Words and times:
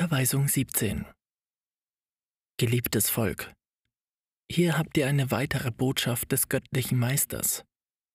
Unterweisung 0.00 0.46
17 0.46 1.06
Geliebtes 2.56 3.10
Volk, 3.10 3.52
hier 4.48 4.78
habt 4.78 4.96
ihr 4.96 5.08
eine 5.08 5.32
weitere 5.32 5.72
Botschaft 5.72 6.30
des 6.30 6.48
göttlichen 6.48 6.96
Meisters, 7.00 7.64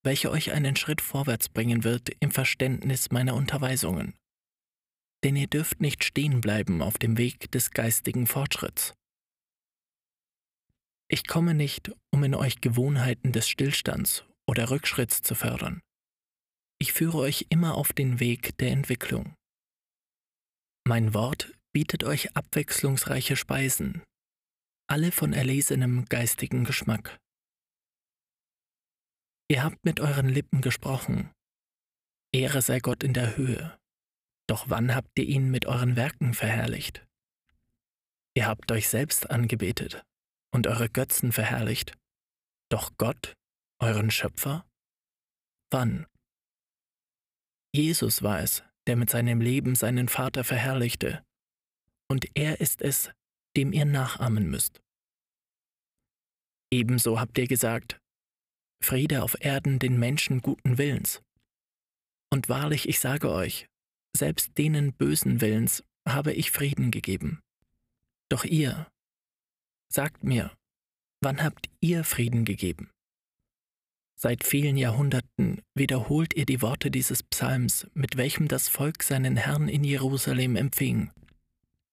welche 0.01 0.31
euch 0.31 0.53
einen 0.53 0.77
Schritt 0.77 1.01
vorwärts 1.01 1.49
bringen 1.49 1.83
wird 1.83 2.09
im 2.21 2.31
Verständnis 2.31 3.11
meiner 3.11 3.35
Unterweisungen. 3.35 4.15
Denn 5.25 5.35
ihr 5.35 5.47
dürft 5.47 5.81
nicht 5.81 6.05
stehen 6.05 6.39
bleiben 6.39 6.81
auf 6.81 6.97
dem 6.97 7.17
Weg 7.17 7.51
des 7.51 7.71
geistigen 7.71 8.27
Fortschritts. 8.27 8.93
Ich 11.09 11.27
komme 11.27 11.53
nicht, 11.53 11.91
um 12.13 12.23
in 12.23 12.33
euch 12.33 12.61
Gewohnheiten 12.61 13.33
des 13.33 13.49
Stillstands 13.49 14.23
oder 14.47 14.69
Rückschritts 14.69 15.21
zu 15.21 15.35
fördern. 15.35 15.81
Ich 16.79 16.93
führe 16.93 17.17
euch 17.17 17.47
immer 17.49 17.75
auf 17.75 17.91
den 17.91 18.21
Weg 18.21 18.57
der 18.59 18.71
Entwicklung. 18.71 19.35
Mein 20.87 21.13
Wort 21.13 21.51
bietet 21.73 22.03
euch 22.03 22.35
abwechslungsreiche 22.35 23.35
Speisen, 23.35 24.03
alle 24.87 25.11
von 25.11 25.33
erlesenem 25.33 26.05
geistigen 26.05 26.63
Geschmack. 26.63 27.17
Ihr 29.49 29.63
habt 29.63 29.83
mit 29.83 29.99
euren 29.99 30.29
Lippen 30.29 30.61
gesprochen. 30.61 31.31
Ehre 32.33 32.61
sei 32.61 32.79
Gott 32.79 33.03
in 33.03 33.13
der 33.13 33.37
Höhe. 33.37 33.77
Doch 34.47 34.69
wann 34.69 34.93
habt 34.95 35.11
ihr 35.17 35.25
ihn 35.25 35.51
mit 35.51 35.65
euren 35.65 35.95
Werken 35.95 36.33
verherrlicht? 36.33 37.05
Ihr 38.35 38.47
habt 38.47 38.71
euch 38.71 38.89
selbst 38.89 39.29
angebetet 39.29 40.03
und 40.53 40.67
eure 40.67 40.89
Götzen 40.89 41.31
verherrlicht. 41.31 41.95
Doch 42.69 42.91
Gott, 42.97 43.33
euren 43.79 44.11
Schöpfer? 44.11 44.65
Wann? 45.71 46.07
Jesus 47.75 48.21
war 48.21 48.39
es, 48.39 48.63
der 48.87 48.95
mit 48.95 49.09
seinem 49.09 49.41
Leben 49.41 49.75
seinen 49.75 50.07
Vater 50.07 50.43
verherrlichte, 50.43 51.23
und 52.09 52.27
er 52.35 52.61
ist 52.61 52.81
es, 52.81 53.11
dem 53.55 53.73
ihr 53.73 53.85
nachahmen 53.85 54.49
müsst. 54.49 54.81
Ebenso 56.71 57.19
habt 57.19 57.37
ihr 57.37 57.47
gesagt, 57.47 57.99
Friede 58.81 59.23
auf 59.23 59.35
Erden 59.39 59.79
den 59.79 59.99
Menschen 59.99 60.41
guten 60.41 60.77
Willens. 60.77 61.21
Und 62.31 62.49
wahrlich, 62.49 62.89
ich 62.89 62.99
sage 62.99 63.31
euch, 63.31 63.67
selbst 64.15 64.57
denen 64.57 64.93
bösen 64.93 65.39
Willens 65.39 65.83
habe 66.07 66.33
ich 66.33 66.51
Frieden 66.51 66.91
gegeben. 66.91 67.39
Doch 68.29 68.43
ihr, 68.43 68.87
sagt 69.87 70.23
mir, 70.23 70.51
wann 71.21 71.43
habt 71.43 71.69
ihr 71.79 72.03
Frieden 72.03 72.43
gegeben? 72.43 72.89
Seit 74.15 74.43
vielen 74.43 74.77
Jahrhunderten 74.77 75.61
wiederholt 75.75 76.33
ihr 76.33 76.45
die 76.45 76.61
Worte 76.61 76.89
dieses 76.89 77.23
Psalms, 77.23 77.87
mit 77.93 78.17
welchem 78.17 78.47
das 78.47 78.69
Volk 78.69 79.03
seinen 79.03 79.35
Herrn 79.37 79.67
in 79.67 79.83
Jerusalem 79.83 80.55
empfing. 80.55 81.11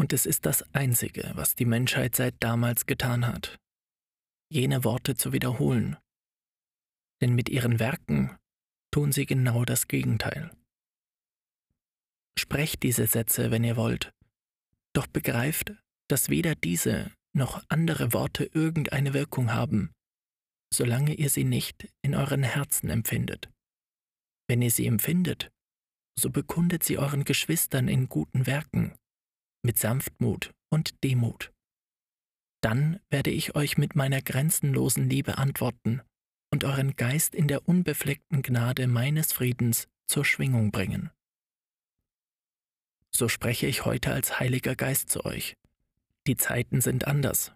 Und 0.01 0.15
es 0.15 0.25
ist 0.25 0.47
das 0.47 0.63
Einzige, 0.73 1.31
was 1.35 1.57
die 1.57 1.67
Menschheit 1.67 2.17
seit 2.17 2.35
damals 2.43 2.87
getan 2.87 3.27
hat, 3.27 3.59
jene 4.51 4.83
Worte 4.83 5.15
zu 5.15 5.35
wiederholen. 5.35 5.99
Denn 7.21 7.35
mit 7.35 7.51
ihren 7.51 7.79
Werken 7.79 8.35
tun 8.91 9.13
sie 9.13 9.27
genau 9.27 9.67
das 9.67 9.89
Gegenteil. 9.89 10.57
Sprecht 12.39 12.83
diese 12.83 13.07
Sätze, 13.07 13.51
wenn 13.51 13.63
ihr 13.63 13.77
wollt, 13.77 14.15
doch 14.95 15.07
begreift, 15.07 15.75
dass 16.09 16.31
weder 16.31 16.55
diese 16.55 17.13
noch 17.37 17.63
andere 17.69 18.15
Worte 18.15 18.47
irgendeine 18.55 19.13
Wirkung 19.13 19.53
haben, 19.53 19.93
solange 20.73 21.13
ihr 21.13 21.29
sie 21.29 21.45
nicht 21.45 21.93
in 22.01 22.15
euren 22.15 22.43
Herzen 22.43 22.89
empfindet. 22.89 23.51
Wenn 24.49 24.63
ihr 24.63 24.71
sie 24.71 24.87
empfindet, 24.87 25.53
so 26.19 26.31
bekundet 26.31 26.85
sie 26.85 26.97
euren 26.97 27.25
Geschwistern 27.25 27.87
in 27.87 28.09
guten 28.09 28.47
Werken, 28.47 28.95
mit 29.63 29.79
Sanftmut 29.79 30.53
und 30.71 31.03
Demut. 31.05 31.53
Dann 32.63 33.01
werde 33.09 33.31
ich 33.31 33.55
euch 33.55 33.79
mit 33.79 33.97
meiner 33.97 34.21
grenzenlosen 34.21 35.09
Liebe 35.09 35.39
antworten 35.39 36.03
und 36.51 36.65
euren 36.65 36.97
Geist 36.97 37.35
in 37.35 37.49
der 37.49 37.69
unbefleckten 37.69 38.43
Gnade 38.43 38.87
meines 38.87 39.33
Friedens 39.33 39.89
zur 40.07 40.25
Schwingung 40.25 40.71
bringen. 40.71 41.11
So 43.11 43.29
spreche 43.29 43.67
ich 43.67 43.85
heute 43.85 44.13
als 44.13 44.39
Heiliger 44.39 44.77
Geist 44.77 45.11
zu 45.11 45.25
euch. 45.25 45.57
Die 46.27 46.37
Zeiten 46.37 46.81
sind 46.81 47.07
anders, 47.07 47.53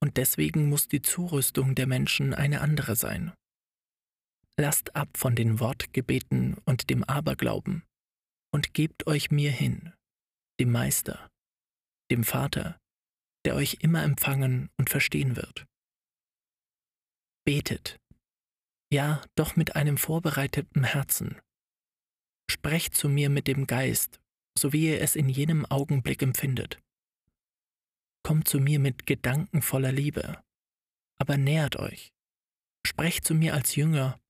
und 0.00 0.16
deswegen 0.16 0.68
muss 0.68 0.88
die 0.88 1.02
Zurüstung 1.02 1.74
der 1.74 1.86
Menschen 1.86 2.34
eine 2.34 2.60
andere 2.60 2.96
sein. 2.96 3.32
Lasst 4.56 4.94
ab 4.94 5.08
von 5.16 5.34
den 5.34 5.60
Wortgebeten 5.60 6.56
und 6.64 6.90
dem 6.90 7.04
Aberglauben 7.04 7.82
und 8.52 8.72
gebt 8.72 9.06
euch 9.06 9.30
mir 9.30 9.50
hin, 9.50 9.92
dem 10.60 10.70
Meister, 10.70 11.30
dem 12.10 12.24
Vater, 12.24 12.80
der 13.44 13.54
euch 13.54 13.78
immer 13.80 14.02
empfangen 14.02 14.70
und 14.76 14.90
verstehen 14.90 15.36
wird. 15.36 15.66
Betet, 17.44 18.00
ja, 18.92 19.22
doch 19.34 19.56
mit 19.56 19.76
einem 19.76 19.98
vorbereiteten 19.98 20.84
Herzen. 20.84 21.40
Sprecht 22.50 22.94
zu 22.94 23.08
mir 23.08 23.28
mit 23.30 23.48
dem 23.48 23.66
Geist, 23.66 24.20
so 24.56 24.72
wie 24.72 24.86
ihr 24.86 25.00
es 25.00 25.16
in 25.16 25.28
jenem 25.28 25.66
Augenblick 25.66 26.22
empfindet. 26.22 26.80
Kommt 28.22 28.48
zu 28.48 28.60
mir 28.60 28.78
mit 28.78 29.06
Gedanken 29.06 29.60
voller 29.62 29.92
Liebe, 29.92 30.42
aber 31.16 31.36
nähert 31.36 31.76
euch. 31.76 32.12
Sprecht 32.86 33.26
zu 33.26 33.34
mir 33.34 33.54
als 33.54 33.74
Jünger 33.76 34.20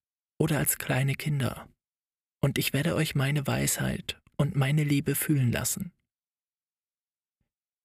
oder 0.41 0.59
als 0.59 0.79
kleine 0.79 1.15
Kinder, 1.15 1.69
und 2.43 2.59
ich 2.59 2.73
werde 2.73 2.95
euch 2.95 3.15
meine 3.15 3.47
Weisheit 3.47 4.21
und 4.37 4.57
meine 4.57 4.85
Liebe 4.85 5.15
fühlen 5.15 5.53
lassen. 5.53 5.93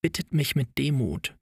Bittet 0.02 0.34
mich 0.34 0.56
mit 0.56 0.78
Demut, 0.78 1.36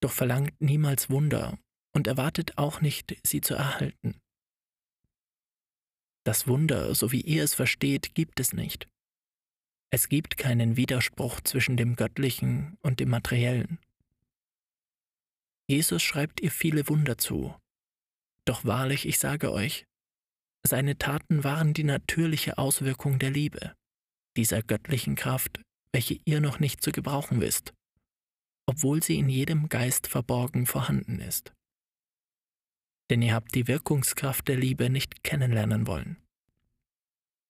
doch 0.00 0.12
verlangt 0.12 0.60
niemals 0.60 1.10
Wunder 1.10 1.58
und 1.92 2.06
erwartet 2.06 2.56
auch 2.56 2.80
nicht, 2.80 3.16
sie 3.26 3.40
zu 3.40 3.54
erhalten. 3.54 4.20
Das 6.24 6.46
Wunder, 6.46 6.94
so 6.94 7.10
wie 7.10 7.22
ihr 7.22 7.42
es 7.42 7.54
versteht, 7.54 8.14
gibt 8.14 8.38
es 8.38 8.52
nicht. 8.52 8.88
Es 9.90 10.08
gibt 10.08 10.36
keinen 10.36 10.76
Widerspruch 10.76 11.40
zwischen 11.40 11.76
dem 11.76 11.96
Göttlichen 11.96 12.76
und 12.82 13.00
dem 13.00 13.08
Materiellen. 13.08 13.80
Jesus 15.66 16.02
schreibt 16.02 16.40
ihr 16.40 16.50
viele 16.50 16.88
Wunder 16.88 17.18
zu. 17.18 17.56
Doch 18.44 18.64
wahrlich, 18.64 19.06
ich 19.06 19.18
sage 19.18 19.50
euch, 19.50 19.86
seine 20.64 20.98
Taten 20.98 21.42
waren 21.44 21.74
die 21.74 21.84
natürliche 21.84 22.58
Auswirkung 22.58 23.18
der 23.18 23.30
Liebe, 23.30 23.74
dieser 24.36 24.62
göttlichen 24.62 25.16
Kraft, 25.16 25.60
welche 25.92 26.20
ihr 26.24 26.40
noch 26.40 26.60
nicht 26.60 26.82
zu 26.82 26.92
gebrauchen 26.92 27.40
wisst 27.40 27.72
obwohl 28.68 29.02
sie 29.02 29.18
in 29.18 29.30
jedem 29.30 29.70
Geist 29.70 30.06
verborgen 30.06 30.66
vorhanden 30.66 31.20
ist. 31.20 31.54
Denn 33.10 33.22
ihr 33.22 33.32
habt 33.32 33.54
die 33.54 33.66
Wirkungskraft 33.66 34.46
der 34.46 34.56
Liebe 34.56 34.90
nicht 34.90 35.24
kennenlernen 35.24 35.86
wollen. 35.86 36.18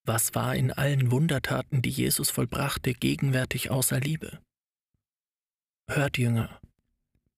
Was 0.06 0.36
war 0.36 0.54
in 0.54 0.70
allen 0.70 1.10
Wundertaten, 1.10 1.82
die 1.82 1.90
Jesus 1.90 2.30
vollbrachte, 2.30 2.94
gegenwärtig 2.94 3.68
außer 3.68 3.98
Liebe? 3.98 4.40
Hört, 5.90 6.18
Jünger, 6.18 6.60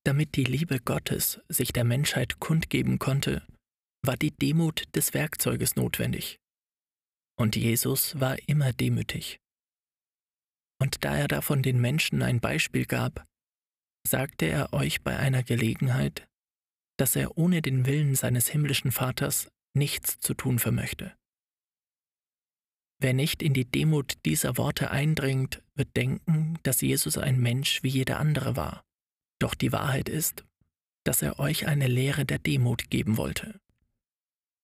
damit 0.04 0.36
die 0.36 0.44
Liebe 0.44 0.80
Gottes 0.80 1.40
sich 1.48 1.72
der 1.72 1.84
Menschheit 1.84 2.38
kundgeben 2.38 2.98
konnte, 2.98 3.46
war 4.02 4.19
die 4.19 4.30
Demut 4.30 4.94
des 4.94 5.14
Werkzeuges 5.14 5.76
notwendig. 5.76 6.38
Und 7.38 7.56
Jesus 7.56 8.20
war 8.20 8.36
immer 8.46 8.74
demütig. 8.74 9.40
Und 10.82 11.02
da 11.02 11.16
er 11.16 11.28
davon 11.28 11.62
den 11.62 11.80
Menschen 11.80 12.22
ein 12.22 12.40
Beispiel 12.40 12.84
gab, 12.84 13.26
sagte 14.06 14.47
er 14.47 14.72
euch 14.72 15.03
bei 15.03 15.16
einer 15.16 15.43
Gelegenheit, 15.43 16.27
dass 16.97 17.16
er 17.16 17.38
ohne 17.38 17.62
den 17.62 17.87
Willen 17.87 18.15
seines 18.15 18.49
himmlischen 18.49 18.93
Vaters 18.93 19.49
nichts 19.75 20.19
zu 20.19 20.34
tun 20.34 20.59
vermöchte. 20.59 21.15
Wer 23.00 23.15
nicht 23.15 23.43
in 23.43 23.55
die 23.55 23.65
Demut 23.65 24.19
dieser 24.27 24.59
Worte 24.59 24.91
eindringt, 24.91 25.62
wird 25.75 25.97
denken, 25.97 26.59
dass 26.62 26.83
Jesus 26.83 27.16
ein 27.16 27.41
Mensch 27.41 27.82
wie 27.82 27.88
jeder 27.88 28.20
andere 28.20 28.56
war. 28.56 28.85
Doch 29.38 29.55
die 29.55 29.73
Wahrheit 29.73 30.11
ist, 30.11 30.44
dass 31.05 31.23
er 31.23 31.38
euch 31.38 31.67
eine 31.67 31.87
Lehre 31.87 32.26
der 32.26 32.38
Demut 32.38 32.91
geben 32.91 33.17
wollte. 33.17 33.58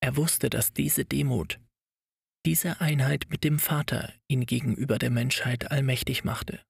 Er 0.00 0.16
wusste, 0.16 0.50
dass 0.50 0.74
diese 0.74 1.06
Demut, 1.06 1.58
diese 2.44 2.80
Einheit 2.80 3.26
mit 3.30 3.42
dem 3.42 3.58
Vater 3.58 4.12
ihn 4.28 4.44
gegenüber 4.44 4.98
der 4.98 5.10
Menschheit 5.10 5.70
allmächtig 5.70 6.22
machte. 6.24 6.60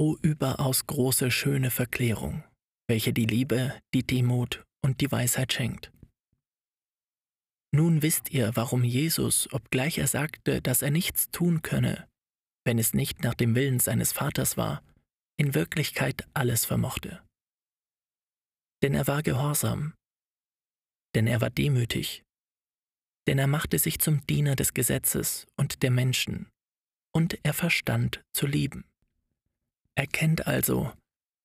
O 0.00 0.16
überaus 0.22 0.86
große, 0.86 1.30
schöne 1.30 1.70
Verklärung, 1.70 2.42
welche 2.88 3.12
die 3.12 3.26
Liebe, 3.26 3.78
die 3.92 4.02
Demut 4.02 4.64
und 4.82 5.02
die 5.02 5.12
Weisheit 5.12 5.52
schenkt. 5.52 5.92
Nun 7.70 8.00
wisst 8.00 8.30
ihr, 8.30 8.56
warum 8.56 8.82
Jesus, 8.82 9.52
obgleich 9.52 9.98
er 9.98 10.06
sagte, 10.06 10.62
dass 10.62 10.80
er 10.80 10.90
nichts 10.90 11.30
tun 11.32 11.60
könne, 11.60 12.08
wenn 12.64 12.78
es 12.78 12.94
nicht 12.94 13.22
nach 13.22 13.34
dem 13.34 13.54
Willen 13.54 13.78
seines 13.78 14.12
Vaters 14.12 14.56
war, 14.56 14.82
in 15.36 15.52
Wirklichkeit 15.52 16.26
alles 16.32 16.64
vermochte. 16.64 17.22
Denn 18.82 18.94
er 18.94 19.06
war 19.06 19.22
gehorsam, 19.22 19.92
denn 21.14 21.26
er 21.26 21.42
war 21.42 21.50
demütig, 21.50 22.22
denn 23.28 23.38
er 23.38 23.48
machte 23.48 23.78
sich 23.78 23.98
zum 23.98 24.26
Diener 24.26 24.56
des 24.56 24.72
Gesetzes 24.72 25.46
und 25.58 25.82
der 25.82 25.90
Menschen, 25.90 26.48
und 27.14 27.38
er 27.42 27.52
verstand 27.52 28.24
zu 28.32 28.46
lieben. 28.46 28.89
Erkennt 29.96 30.46
also, 30.46 30.92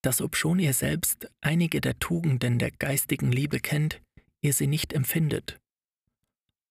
dass 0.03 0.21
obschon 0.21 0.59
ihr 0.59 0.74
selbst 0.74 1.30
einige 1.42 1.81
der 1.81 1.97
Tugenden 2.00 2.59
der 2.59 2.71
geistigen 2.71 3.31
Liebe 3.31 3.59
kennt, 3.59 4.01
ihr 4.42 4.53
sie 4.53 4.68
nicht 4.68 4.94
empfindet. 4.94 5.57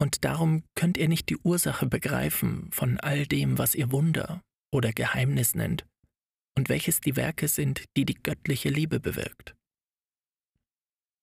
Und 0.01 0.25
darum 0.25 0.65
könnt 0.75 0.97
ihr 0.97 1.09
nicht 1.09 1.29
die 1.31 1.39
Ursache 1.39 1.87
begreifen 1.87 2.71
von 2.73 3.01
all 3.01 3.27
dem, 3.27 3.59
was 3.59 3.75
ihr 3.75 3.91
Wunder 3.91 4.43
oder 4.73 4.93
Geheimnis 4.93 5.55
nennt, 5.55 5.85
und 6.57 6.69
welches 6.69 7.01
die 7.01 7.17
Werke 7.17 7.49
sind, 7.49 7.85
die 7.97 8.05
die 8.05 8.23
göttliche 8.23 8.69
Liebe 8.69 9.01
bewirkt. 9.01 9.55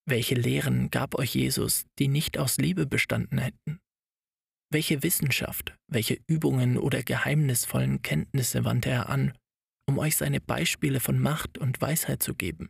Welche 0.05 0.35
Lehren 0.35 0.89
gab 0.89 1.15
euch 1.15 1.35
Jesus, 1.35 1.85
die 1.99 2.07
nicht 2.07 2.37
aus 2.37 2.57
Liebe 2.57 2.85
bestanden 2.85 3.37
hätten? 3.37 3.79
Welche 4.69 5.03
Wissenschaft, 5.03 5.75
welche 5.87 6.19
Übungen 6.27 6.77
oder 6.77 7.03
geheimnisvollen 7.03 8.01
Kenntnisse 8.01 8.65
wandte 8.65 8.89
er 8.89 9.09
an, 9.09 9.33
um 9.91 9.99
euch 9.99 10.15
seine 10.15 10.39
Beispiele 10.39 11.01
von 11.01 11.19
Macht 11.19 11.57
und 11.57 11.81
Weisheit 11.81 12.23
zu 12.23 12.33
geben? 12.33 12.69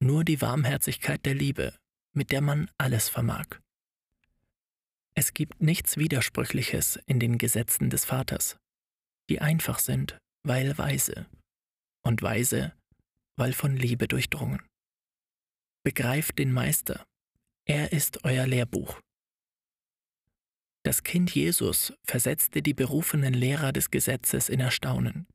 Nur 0.00 0.24
die 0.24 0.40
Warmherzigkeit 0.40 1.26
der 1.26 1.34
Liebe, 1.34 1.76
mit 2.14 2.32
der 2.32 2.40
man 2.40 2.70
alles 2.78 3.10
vermag. 3.10 3.60
Es 5.14 5.34
gibt 5.34 5.60
nichts 5.60 5.98
Widersprüchliches 5.98 6.96
in 7.04 7.20
den 7.20 7.36
Gesetzen 7.36 7.90
des 7.90 8.06
Vaters, 8.06 8.56
die 9.28 9.42
einfach 9.42 9.78
sind, 9.78 10.18
weil 10.42 10.78
weise, 10.78 11.26
und 12.02 12.22
weise, 12.22 12.72
weil 13.36 13.52
von 13.52 13.76
Liebe 13.76 14.08
durchdrungen. 14.08 14.62
Begreift 15.84 16.38
den 16.38 16.50
Meister, 16.50 17.04
er 17.66 17.92
ist 17.92 18.24
euer 18.24 18.46
Lehrbuch. 18.46 18.98
Das 20.82 21.02
Kind 21.02 21.34
Jesus 21.34 21.92
versetzte 22.04 22.62
die 22.62 22.74
berufenen 22.74 23.34
Lehrer 23.34 23.72
des 23.72 23.90
Gesetzes 23.90 24.48
in 24.48 24.60
Erstaunen. 24.60 25.26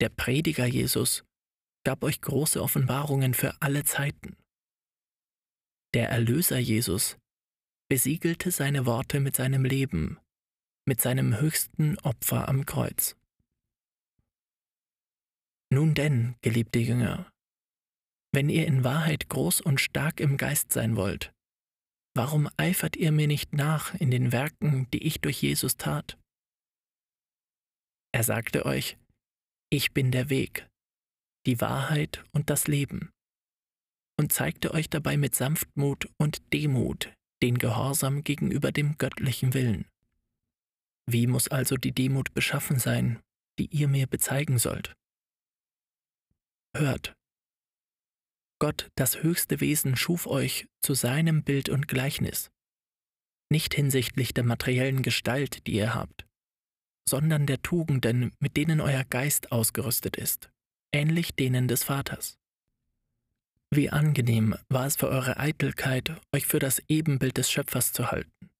Der 0.00 0.08
Prediger 0.08 0.66
Jesus 0.66 1.24
gab 1.84 2.02
euch 2.04 2.20
große 2.20 2.62
Offenbarungen 2.62 3.34
für 3.34 3.60
alle 3.60 3.84
Zeiten. 3.84 4.36
Der 5.94 6.08
Erlöser 6.08 6.58
Jesus 6.58 7.18
besiegelte 7.88 8.50
seine 8.50 8.86
Worte 8.86 9.20
mit 9.20 9.36
seinem 9.36 9.64
Leben, 9.64 10.18
mit 10.86 11.00
seinem 11.00 11.40
höchsten 11.40 11.98
Opfer 11.98 12.48
am 12.48 12.64
Kreuz. 12.66 13.16
Nun 15.72 15.94
denn, 15.94 16.36
geliebte 16.42 16.78
Jünger, 16.78 17.30
wenn 18.32 18.48
ihr 18.48 18.66
in 18.66 18.84
Wahrheit 18.84 19.28
groß 19.28 19.60
und 19.60 19.80
stark 19.80 20.20
im 20.20 20.36
Geist 20.36 20.72
sein 20.72 20.96
wollt, 20.96 21.32
Warum 22.16 22.48
eifert 22.56 22.96
ihr 22.96 23.12
mir 23.12 23.28
nicht 23.28 23.52
nach 23.52 23.94
in 23.94 24.10
den 24.10 24.32
Werken, 24.32 24.90
die 24.90 25.06
ich 25.06 25.20
durch 25.20 25.40
Jesus 25.40 25.76
tat? 25.76 26.18
Er 28.12 28.24
sagte 28.24 28.66
euch, 28.66 28.98
ich 29.70 29.92
bin 29.92 30.10
der 30.10 30.30
Weg, 30.30 30.68
die 31.46 31.60
Wahrheit 31.60 32.24
und 32.32 32.50
das 32.50 32.66
Leben, 32.66 33.10
und 34.18 34.32
zeigte 34.32 34.74
euch 34.74 34.90
dabei 34.90 35.16
mit 35.16 35.34
Sanftmut 35.34 36.08
und 36.18 36.52
Demut 36.52 37.12
den 37.42 37.56
Gehorsam 37.56 38.22
gegenüber 38.22 38.70
dem 38.72 38.98
göttlichen 38.98 39.54
Willen. 39.54 39.88
Wie 41.08 41.26
muss 41.26 41.48
also 41.48 41.76
die 41.76 41.92
Demut 41.92 42.34
beschaffen 42.34 42.78
sein, 42.78 43.20
die 43.58 43.66
ihr 43.66 43.88
mir 43.88 44.06
bezeigen 44.06 44.58
sollt? 44.58 44.94
Hört, 46.76 47.14
Gott, 48.60 48.90
das 48.94 49.22
höchste 49.22 49.60
Wesen, 49.60 49.96
schuf 49.96 50.26
euch 50.26 50.66
zu 50.82 50.92
seinem 50.92 51.42
Bild 51.42 51.70
und 51.70 51.88
Gleichnis, 51.88 52.50
nicht 53.50 53.74
hinsichtlich 53.74 54.34
der 54.34 54.44
materiellen 54.44 55.02
Gestalt, 55.02 55.66
die 55.66 55.76
ihr 55.76 55.94
habt, 55.94 56.26
sondern 57.08 57.46
der 57.46 57.62
Tugenden, 57.62 58.32
mit 58.38 58.56
denen 58.56 58.80
euer 58.80 59.04
Geist 59.04 59.52
ausgerüstet 59.52 60.16
ist, 60.16 60.50
ähnlich 60.92 61.34
denen 61.34 61.68
des 61.68 61.84
Vaters. 61.84 62.38
Wie 63.70 63.90
angenehm 63.90 64.56
war 64.68 64.86
es 64.86 64.96
für 64.96 65.08
eure 65.08 65.38
Eitelkeit, 65.38 66.20
euch 66.32 66.46
für 66.46 66.58
das 66.58 66.82
Ebenbild 66.88 67.36
des 67.36 67.50
Schöpfers 67.50 67.92
zu 67.92 68.10
halten. 68.10 68.50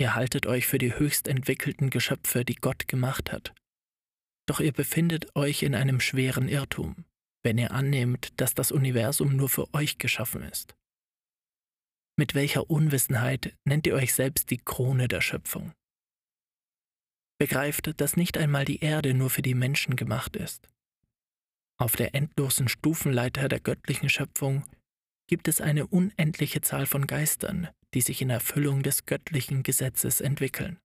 Ihr 0.00 0.14
haltet 0.14 0.46
euch 0.46 0.66
für 0.66 0.78
die 0.78 0.96
höchst 0.96 1.26
entwickelten 1.26 1.90
Geschöpfe, 1.90 2.44
die 2.44 2.54
Gott 2.54 2.86
gemacht 2.86 3.32
hat. 3.32 3.52
Doch 4.46 4.60
ihr 4.60 4.72
befindet 4.72 5.34
euch 5.34 5.62
in 5.64 5.74
einem 5.74 6.00
schweren 6.00 6.48
Irrtum 6.48 7.04
wenn 7.42 7.58
ihr 7.58 7.70
annehmt, 7.70 8.38
dass 8.40 8.54
das 8.54 8.72
Universum 8.72 9.36
nur 9.36 9.48
für 9.48 9.72
euch 9.72 9.98
geschaffen 9.98 10.42
ist? 10.42 10.76
Mit 12.16 12.34
welcher 12.34 12.68
Unwissenheit 12.68 13.56
nennt 13.64 13.86
ihr 13.86 13.94
euch 13.94 14.12
selbst 14.12 14.50
die 14.50 14.58
Krone 14.58 15.08
der 15.08 15.20
Schöpfung? 15.20 15.72
Begreift, 17.38 18.00
dass 18.00 18.16
nicht 18.16 18.36
einmal 18.36 18.64
die 18.64 18.80
Erde 18.80 19.14
nur 19.14 19.30
für 19.30 19.42
die 19.42 19.54
Menschen 19.54 19.96
gemacht 19.96 20.36
ist. 20.36 20.68
Auf 21.80 21.94
der 21.94 22.14
endlosen 22.14 22.68
Stufenleiter 22.68 23.48
der 23.48 23.60
göttlichen 23.60 24.08
Schöpfung 24.08 24.64
gibt 25.28 25.46
es 25.46 25.60
eine 25.60 25.86
unendliche 25.86 26.60
Zahl 26.60 26.86
von 26.86 27.06
Geistern, 27.06 27.68
die 27.94 28.00
sich 28.00 28.20
in 28.20 28.30
Erfüllung 28.30 28.82
des 28.82 29.06
göttlichen 29.06 29.62
Gesetzes 29.62 30.20
entwickeln. 30.20 30.78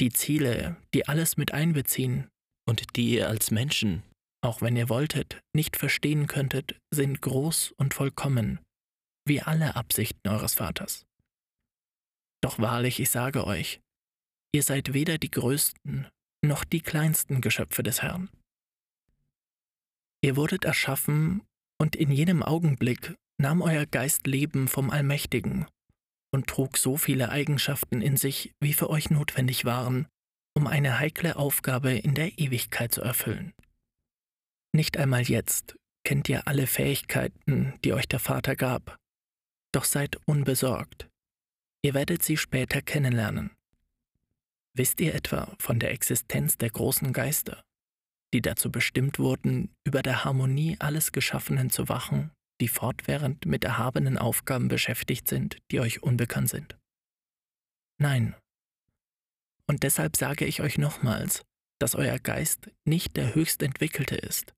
Die 0.00 0.10
Ziele, 0.10 0.76
die 0.92 1.08
alles 1.08 1.36
mit 1.36 1.52
einbeziehen 1.52 2.28
und 2.68 2.96
die 2.96 3.14
ihr 3.14 3.28
als 3.28 3.50
Menschen 3.50 4.02
auch 4.40 4.62
wenn 4.62 4.76
ihr 4.76 4.88
wolltet, 4.88 5.42
nicht 5.52 5.76
verstehen 5.76 6.26
könntet, 6.26 6.80
sind 6.92 7.20
groß 7.20 7.72
und 7.72 7.94
vollkommen, 7.94 8.60
wie 9.26 9.42
alle 9.42 9.74
Absichten 9.74 10.28
eures 10.28 10.54
Vaters. 10.54 11.06
Doch 12.40 12.58
wahrlich, 12.58 13.00
ich 13.00 13.10
sage 13.10 13.44
euch, 13.44 13.80
ihr 14.58 14.64
seid 14.64 14.92
weder 14.92 15.18
die 15.18 15.30
größten 15.30 16.08
noch 16.44 16.64
die 16.64 16.80
kleinsten 16.80 17.40
Geschöpfe 17.40 17.84
des 17.84 18.02
Herrn. 18.02 18.28
Ihr 20.20 20.34
wurdet 20.34 20.64
erschaffen, 20.64 21.42
und 21.80 21.94
in 21.94 22.10
jenem 22.10 22.42
Augenblick 22.42 23.14
nahm 23.40 23.62
euer 23.62 23.86
Geist 23.86 24.26
Leben 24.26 24.66
vom 24.66 24.90
Allmächtigen 24.90 25.66
und 26.34 26.48
trug 26.48 26.76
so 26.76 26.96
viele 26.96 27.28
Eigenschaften 27.28 28.02
in 28.02 28.16
sich, 28.16 28.52
wie 28.58 28.72
für 28.72 28.90
euch 28.90 29.10
notwendig 29.10 29.64
waren, 29.64 30.08
um 30.56 30.66
eine 30.66 30.98
heikle 30.98 31.36
Aufgabe 31.36 31.92
in 31.92 32.16
der 32.16 32.36
Ewigkeit 32.40 32.90
zu 32.90 33.00
erfüllen. 33.00 33.52
Nicht 34.74 34.96
einmal 34.96 35.22
jetzt 35.22 35.76
kennt 36.04 36.28
ihr 36.28 36.48
alle 36.48 36.66
Fähigkeiten, 36.66 37.74
die 37.84 37.92
euch 37.92 38.08
der 38.08 38.18
Vater 38.18 38.56
gab. 38.56 38.96
Doch 39.72 39.84
seid 39.84 40.16
unbesorgt. 40.26 41.08
Ihr 41.84 41.94
werdet 41.94 42.24
sie 42.24 42.36
später 42.36 42.82
kennenlernen. 42.82 43.52
Wisst 44.78 45.00
ihr 45.00 45.12
etwa 45.12 45.56
von 45.58 45.80
der 45.80 45.90
Existenz 45.90 46.56
der 46.56 46.70
großen 46.70 47.12
Geister, 47.12 47.64
die 48.32 48.40
dazu 48.40 48.70
bestimmt 48.70 49.18
wurden, 49.18 49.74
über 49.84 50.02
der 50.02 50.24
Harmonie 50.24 50.76
alles 50.78 51.10
Geschaffenen 51.10 51.68
zu 51.68 51.88
wachen, 51.88 52.30
die 52.60 52.68
fortwährend 52.68 53.44
mit 53.44 53.64
erhabenen 53.64 54.16
Aufgaben 54.16 54.68
beschäftigt 54.68 55.26
sind, 55.26 55.58
die 55.72 55.80
euch 55.80 56.04
unbekannt 56.04 56.50
sind? 56.50 56.78
Nein. 58.00 58.36
Und 59.66 59.82
deshalb 59.82 60.16
sage 60.16 60.44
ich 60.44 60.62
euch 60.62 60.78
nochmals, 60.78 61.42
dass 61.80 61.96
euer 61.96 62.20
Geist 62.20 62.70
nicht 62.84 63.16
der 63.16 63.34
höchst 63.34 63.60
entwickelte 63.64 64.14
ist, 64.14 64.54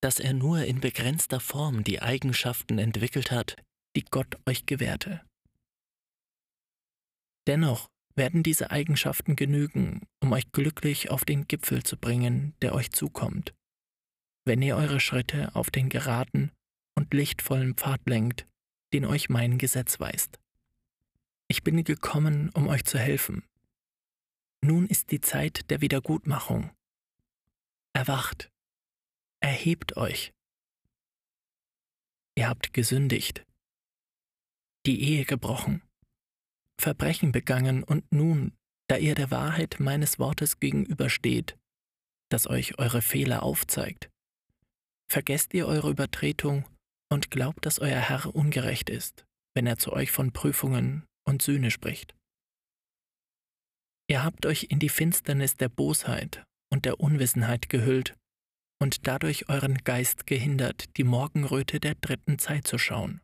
dass 0.00 0.20
er 0.20 0.32
nur 0.32 0.62
in 0.62 0.80
begrenzter 0.80 1.40
Form 1.40 1.82
die 1.82 2.00
Eigenschaften 2.00 2.78
entwickelt 2.78 3.32
hat, 3.32 3.56
die 3.96 4.04
Gott 4.04 4.38
euch 4.46 4.64
gewährte. 4.64 5.22
Dennoch 7.48 7.88
werden 8.16 8.42
diese 8.42 8.70
Eigenschaften 8.70 9.36
genügen, 9.36 10.06
um 10.20 10.32
euch 10.32 10.52
glücklich 10.52 11.10
auf 11.10 11.24
den 11.24 11.46
Gipfel 11.48 11.82
zu 11.82 11.96
bringen, 11.96 12.54
der 12.62 12.74
euch 12.74 12.92
zukommt, 12.92 13.54
wenn 14.44 14.62
ihr 14.62 14.76
eure 14.76 15.00
Schritte 15.00 15.54
auf 15.54 15.70
den 15.70 15.88
geraden 15.88 16.52
und 16.96 17.12
lichtvollen 17.12 17.74
Pfad 17.74 18.00
lenkt, 18.06 18.46
den 18.92 19.04
euch 19.04 19.28
mein 19.28 19.58
Gesetz 19.58 19.98
weist. 19.98 20.38
Ich 21.48 21.62
bin 21.62 21.82
gekommen, 21.82 22.50
um 22.54 22.68
euch 22.68 22.84
zu 22.84 22.98
helfen. 22.98 23.44
Nun 24.62 24.86
ist 24.86 25.10
die 25.10 25.20
Zeit 25.20 25.70
der 25.70 25.80
Wiedergutmachung. 25.80 26.70
Erwacht, 27.92 28.50
erhebt 29.40 29.96
euch. 29.96 30.32
Ihr 32.36 32.48
habt 32.48 32.72
gesündigt, 32.72 33.44
die 34.86 35.00
Ehe 35.02 35.24
gebrochen, 35.24 35.82
Verbrechen 36.80 37.32
begangen 37.32 37.82
und 37.82 38.10
nun, 38.12 38.52
da 38.88 38.96
ihr 38.96 39.14
der 39.14 39.30
Wahrheit 39.30 39.76
meines 39.78 40.18
Wortes 40.18 40.60
gegenübersteht, 40.60 41.56
das 42.30 42.46
euch 42.46 42.78
eure 42.78 43.02
Fehler 43.02 43.42
aufzeigt, 43.42 44.10
vergesst 45.10 45.54
ihr 45.54 45.66
eure 45.66 45.90
Übertretung 45.90 46.64
und 47.10 47.30
glaubt, 47.30 47.64
dass 47.66 47.78
euer 47.78 48.00
Herr 48.00 48.34
ungerecht 48.34 48.90
ist, 48.90 49.24
wenn 49.54 49.66
er 49.66 49.78
zu 49.78 49.92
euch 49.92 50.10
von 50.10 50.32
Prüfungen 50.32 51.06
und 51.26 51.42
Sühne 51.42 51.70
spricht. 51.70 52.14
Ihr 54.10 54.22
habt 54.22 54.44
euch 54.44 54.66
in 54.68 54.78
die 54.78 54.88
Finsternis 54.88 55.56
der 55.56 55.68
Bosheit 55.68 56.44
und 56.70 56.84
der 56.84 57.00
Unwissenheit 57.00 57.68
gehüllt 57.68 58.16
und 58.82 59.06
dadurch 59.06 59.48
euren 59.48 59.78
Geist 59.78 60.26
gehindert, 60.26 60.96
die 60.96 61.04
Morgenröte 61.04 61.80
der 61.80 61.94
dritten 61.94 62.38
Zeit 62.38 62.66
zu 62.66 62.76
schauen. 62.76 63.20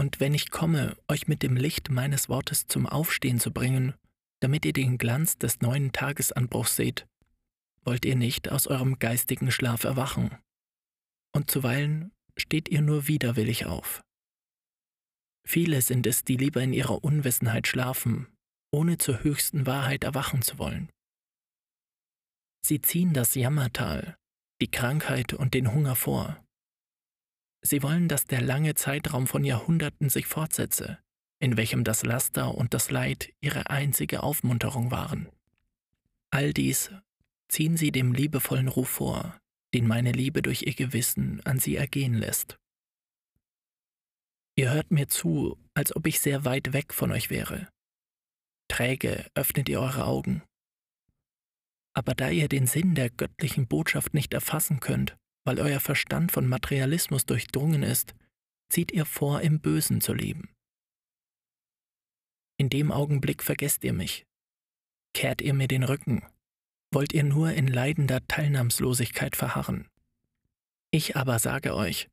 Und 0.00 0.18
wenn 0.18 0.32
ich 0.32 0.50
komme, 0.50 0.96
euch 1.08 1.28
mit 1.28 1.42
dem 1.42 1.58
Licht 1.58 1.90
meines 1.90 2.30
Wortes 2.30 2.66
zum 2.66 2.86
Aufstehen 2.86 3.38
zu 3.38 3.52
bringen, 3.52 3.92
damit 4.40 4.64
ihr 4.64 4.72
den 4.72 4.96
Glanz 4.96 5.36
des 5.36 5.60
neuen 5.60 5.92
Tagesanbruchs 5.92 6.74
seht, 6.74 7.06
wollt 7.84 8.06
ihr 8.06 8.16
nicht 8.16 8.50
aus 8.50 8.66
eurem 8.66 8.98
geistigen 8.98 9.50
Schlaf 9.50 9.84
erwachen, 9.84 10.38
und 11.36 11.50
zuweilen 11.50 12.12
steht 12.38 12.70
ihr 12.70 12.80
nur 12.80 13.08
widerwillig 13.08 13.66
auf. 13.66 14.00
Viele 15.46 15.82
sind 15.82 16.06
es, 16.06 16.24
die 16.24 16.38
lieber 16.38 16.62
in 16.62 16.72
ihrer 16.72 17.04
Unwissenheit 17.04 17.66
schlafen, 17.66 18.26
ohne 18.72 18.96
zur 18.96 19.22
höchsten 19.22 19.66
Wahrheit 19.66 20.04
erwachen 20.04 20.40
zu 20.40 20.58
wollen. 20.58 20.88
Sie 22.64 22.80
ziehen 22.80 23.12
das 23.12 23.34
Jammertal, 23.34 24.16
die 24.62 24.70
Krankheit 24.70 25.34
und 25.34 25.52
den 25.52 25.74
Hunger 25.74 25.94
vor. 25.94 26.42
Sie 27.62 27.82
wollen, 27.82 28.08
dass 28.08 28.24
der 28.24 28.40
lange 28.40 28.74
Zeitraum 28.74 29.26
von 29.26 29.44
Jahrhunderten 29.44 30.08
sich 30.08 30.26
fortsetze, 30.26 30.98
in 31.40 31.56
welchem 31.56 31.84
das 31.84 32.04
Laster 32.04 32.54
und 32.54 32.74
das 32.74 32.90
Leid 32.90 33.32
ihre 33.40 33.68
einzige 33.70 34.22
Aufmunterung 34.22 34.90
waren. 34.90 35.28
All 36.30 36.52
dies 36.52 36.90
ziehen 37.48 37.76
sie 37.76 37.92
dem 37.92 38.12
liebevollen 38.12 38.68
Ruf 38.68 38.88
vor, 38.88 39.38
den 39.74 39.86
meine 39.86 40.12
Liebe 40.12 40.42
durch 40.42 40.62
ihr 40.62 40.74
Gewissen 40.74 41.40
an 41.44 41.58
sie 41.58 41.76
ergehen 41.76 42.14
lässt. 42.14 42.58
Ihr 44.56 44.72
hört 44.72 44.90
mir 44.90 45.08
zu, 45.08 45.58
als 45.74 45.94
ob 45.94 46.06
ich 46.06 46.20
sehr 46.20 46.44
weit 46.44 46.72
weg 46.72 46.92
von 46.92 47.12
euch 47.12 47.30
wäre. 47.30 47.68
Träge 48.68 49.26
öffnet 49.34 49.68
ihr 49.68 49.80
eure 49.80 50.04
Augen. 50.04 50.42
Aber 51.92 52.14
da 52.14 52.30
ihr 52.30 52.48
den 52.48 52.66
Sinn 52.66 52.94
der 52.94 53.10
göttlichen 53.10 53.66
Botschaft 53.66 54.14
nicht 54.14 54.32
erfassen 54.32 54.80
könnt, 54.80 55.16
weil 55.44 55.60
euer 55.60 55.80
Verstand 55.80 56.32
von 56.32 56.46
Materialismus 56.46 57.26
durchdrungen 57.26 57.82
ist, 57.82 58.14
zieht 58.68 58.92
ihr 58.92 59.04
vor, 59.04 59.40
im 59.40 59.60
Bösen 59.60 60.00
zu 60.00 60.14
leben. 60.14 60.48
In 62.58 62.68
dem 62.68 62.92
Augenblick 62.92 63.42
vergesst 63.42 63.84
ihr 63.84 63.92
mich, 63.92 64.26
kehrt 65.14 65.40
ihr 65.40 65.54
mir 65.54 65.68
den 65.68 65.82
Rücken, 65.82 66.22
wollt 66.92 67.12
ihr 67.12 67.24
nur 67.24 67.52
in 67.52 67.66
leidender 67.66 68.26
Teilnahmslosigkeit 68.26 69.36
verharren. 69.36 69.88
Ich 70.90 71.16
aber 71.16 71.38
sage 71.38 71.74
euch, 71.74 72.08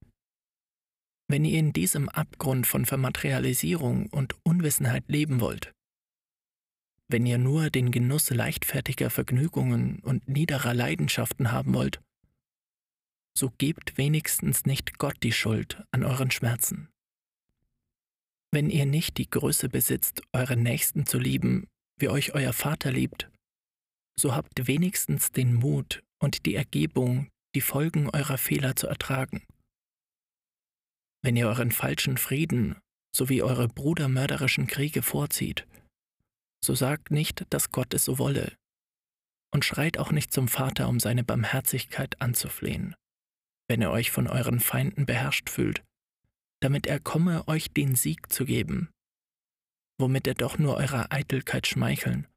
wenn 1.27 1.43
ihr 1.43 1.59
in 1.59 1.73
diesem 1.73 2.07
Abgrund 2.09 2.65
von 2.65 2.85
Vermaterialisierung 2.85 4.07
und 4.07 4.35
Unwissenheit 4.43 5.03
leben 5.09 5.41
wollt, 5.41 5.73
wenn 7.09 7.25
ihr 7.25 7.37
nur 7.37 7.69
den 7.69 7.91
Genuss 7.91 8.29
leichtfertiger 8.29 9.09
Vergnügungen 9.09 9.99
und 9.99 10.27
niederer 10.27 10.73
Leidenschaften 10.73 11.51
haben 11.51 11.73
wollt, 11.73 12.01
so 13.37 13.51
gebt 13.59 13.99
wenigstens 13.99 14.65
nicht 14.65 14.97
Gott 14.97 15.17
die 15.21 15.31
Schuld 15.31 15.83
an 15.91 16.03
euren 16.03 16.31
Schmerzen. 16.31 16.89
Wenn 18.51 18.71
ihr 18.71 18.87
nicht 18.87 19.17
die 19.17 19.29
Größe 19.29 19.69
besitzt, 19.69 20.23
euren 20.33 20.63
Nächsten 20.63 21.05
zu 21.05 21.19
lieben, 21.19 21.67
wie 21.99 22.09
euch 22.09 22.33
euer 22.33 22.53
Vater 22.53 22.91
liebt, 22.91 23.29
so 24.19 24.35
habt 24.35 24.67
wenigstens 24.67 25.31
den 25.31 25.53
Mut 25.53 26.01
und 26.19 26.47
die 26.47 26.55
Ergebung, 26.55 27.29
die 27.53 27.61
Folgen 27.61 28.09
eurer 28.09 28.39
Fehler 28.39 28.75
zu 28.75 28.87
ertragen. 28.87 29.45
Wenn 31.21 31.35
ihr 31.35 31.47
euren 31.47 31.71
falschen 31.71 32.17
Frieden 32.17 32.79
sowie 33.15 33.43
eure 33.43 33.67
brudermörderischen 33.67 34.65
Kriege 34.65 35.03
vorzieht, 35.03 35.67
so 36.65 36.73
sagt 36.73 37.11
nicht, 37.11 37.45
dass 37.51 37.69
Gott 37.69 37.93
es 37.93 38.05
so 38.05 38.17
wolle, 38.17 38.55
und 39.53 39.63
schreit 39.63 39.99
auch 39.99 40.11
nicht 40.11 40.33
zum 40.33 40.47
Vater, 40.47 40.89
um 40.89 40.99
seine 40.99 41.23
Barmherzigkeit 41.23 42.19
anzuflehen 42.19 42.95
wenn 43.67 43.81
ihr 43.81 43.91
euch 43.91 44.11
von 44.11 44.27
euren 44.27 44.59
Feinden 44.59 45.05
beherrscht 45.05 45.49
fühlt, 45.49 45.83
damit 46.61 46.87
er 46.87 46.99
komme, 46.99 47.47
euch 47.47 47.71
den 47.71 47.95
Sieg 47.95 48.31
zu 48.31 48.45
geben, 48.45 48.89
womit 49.99 50.27
er 50.27 50.35
doch 50.35 50.57
nur 50.57 50.77
eurer 50.77 51.11
Eitelkeit 51.11 51.67
schmeicheln 51.67 52.27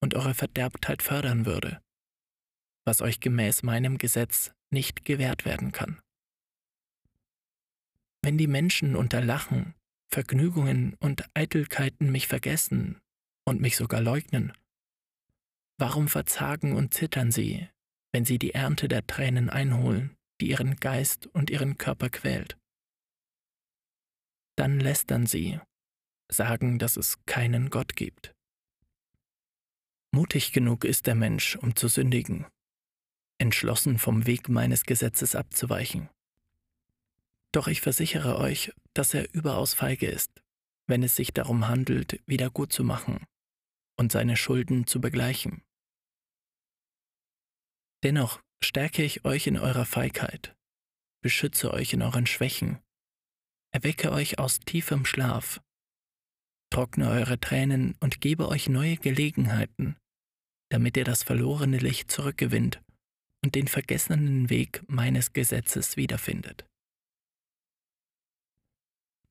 und 0.00 0.14
eure 0.14 0.34
Verderbtheit 0.34 1.02
fördern 1.02 1.46
würde, 1.46 1.80
was 2.84 3.02
euch 3.02 3.20
gemäß 3.20 3.62
meinem 3.62 3.98
Gesetz 3.98 4.52
nicht 4.70 5.04
gewährt 5.04 5.44
werden 5.44 5.72
kann. 5.72 6.00
Wenn 8.22 8.38
die 8.38 8.46
Menschen 8.46 8.96
unter 8.96 9.22
Lachen, 9.22 9.74
Vergnügungen 10.10 10.94
und 11.00 11.24
Eitelkeiten 11.34 12.10
mich 12.10 12.26
vergessen 12.28 12.98
und 13.44 13.60
mich 13.60 13.76
sogar 13.76 14.00
leugnen, 14.00 14.52
warum 15.78 16.08
verzagen 16.08 16.74
und 16.74 16.94
zittern 16.94 17.30
sie, 17.30 17.68
wenn 18.12 18.24
sie 18.24 18.38
die 18.38 18.54
Ernte 18.54 18.88
der 18.88 19.06
Tränen 19.06 19.50
einholen? 19.50 20.17
Die 20.40 20.48
ihren 20.50 20.76
Geist 20.76 21.26
und 21.28 21.50
ihren 21.50 21.78
Körper 21.78 22.10
quält. 22.10 22.56
Dann 24.56 24.80
lästern 24.80 25.26
sie, 25.26 25.60
sagen, 26.30 26.78
dass 26.78 26.96
es 26.96 27.24
keinen 27.26 27.70
Gott 27.70 27.96
gibt. 27.96 28.34
Mutig 30.12 30.52
genug 30.52 30.84
ist 30.84 31.06
der 31.06 31.14
Mensch, 31.14 31.56
um 31.56 31.76
zu 31.76 31.88
sündigen, 31.88 32.46
entschlossen 33.38 33.98
vom 33.98 34.26
Weg 34.26 34.48
meines 34.48 34.84
Gesetzes 34.84 35.34
abzuweichen. 35.34 36.08
Doch 37.52 37.68
ich 37.68 37.80
versichere 37.80 38.38
euch, 38.38 38.72
dass 38.94 39.14
er 39.14 39.32
überaus 39.32 39.74
feige 39.74 40.06
ist, 40.06 40.42
wenn 40.86 41.02
es 41.02 41.16
sich 41.16 41.32
darum 41.32 41.68
handelt, 41.68 42.20
wieder 42.26 42.50
gut 42.50 42.72
zu 42.72 42.84
machen 42.84 43.24
und 43.96 44.12
seine 44.12 44.36
Schulden 44.36 44.86
zu 44.86 45.00
begleichen. 45.00 45.62
Dennoch 48.02 48.40
stärke 48.62 49.02
ich 49.02 49.24
euch 49.24 49.46
in 49.46 49.58
eurer 49.58 49.84
Feigheit, 49.84 50.56
beschütze 51.22 51.72
euch 51.72 51.92
in 51.92 52.02
euren 52.02 52.26
Schwächen, 52.26 52.78
erwecke 53.70 54.12
euch 54.12 54.38
aus 54.38 54.60
tiefem 54.60 55.04
Schlaf, 55.04 55.60
trockne 56.70 57.08
eure 57.10 57.38
Tränen 57.40 57.96
und 58.00 58.20
gebe 58.20 58.48
euch 58.48 58.68
neue 58.68 58.96
Gelegenheiten, 58.96 59.96
damit 60.70 60.96
ihr 60.96 61.04
das 61.04 61.22
verlorene 61.22 61.78
Licht 61.78 62.10
zurückgewinnt 62.10 62.82
und 63.42 63.54
den 63.54 63.68
vergessenen 63.68 64.50
Weg 64.50 64.82
meines 64.88 65.32
Gesetzes 65.32 65.96
wiederfindet. 65.96 66.66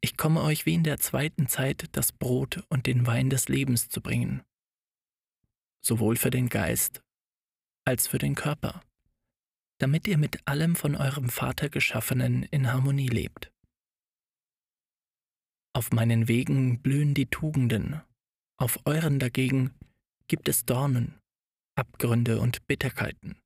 Ich 0.02 0.16
komme 0.16 0.42
euch 0.44 0.66
wie 0.66 0.74
in 0.74 0.84
der 0.84 1.00
zweiten 1.00 1.48
Zeit 1.48 1.90
das 1.92 2.12
Brot 2.12 2.64
und 2.70 2.86
den 2.86 3.06
Wein 3.08 3.30
des 3.30 3.50
Lebens 3.50 3.90
zu 3.90 4.02
bringen, 4.02 4.44
sowohl 5.82 6.16
für 6.16 6.30
den 6.30 6.50
Geist 6.50 7.02
als 7.86 8.08
für 8.08 8.18
den 8.18 8.36
Körper 8.36 8.82
damit 9.80 10.08
ihr 10.08 10.18
mit 10.18 10.48
allem 10.48 10.76
von 10.76 10.96
eurem 10.96 11.30
Vater 11.30 11.70
geschaffenen 11.70 12.44
in 12.44 12.72
Harmonie 12.72 13.08
lebt. 13.08 13.52
Auf 15.74 15.92
meinen 15.92 16.28
Wegen 16.28 16.82
blühen 16.82 17.14
die 17.14 17.28
Tugenden, 17.28 18.02
auf 18.60 18.80
euren 18.86 19.20
dagegen 19.20 19.76
gibt 20.28 20.50
es 20.50 20.66
Dornen, 20.66 21.20
Abgründe 21.76 22.40
und 22.40 22.66
Bitterkeiten. 22.66 23.40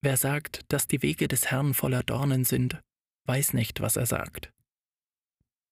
Wer 0.00 0.16
sagt, 0.16 0.62
dass 0.72 0.88
die 0.88 1.02
Wege 1.02 1.28
des 1.28 1.50
Herrn 1.50 1.74
voller 1.74 2.02
Dornen 2.02 2.44
sind, 2.44 2.80
weiß 3.26 3.52
nicht, 3.52 3.80
was 3.82 3.96
er 3.96 4.06
sagt. 4.06 4.50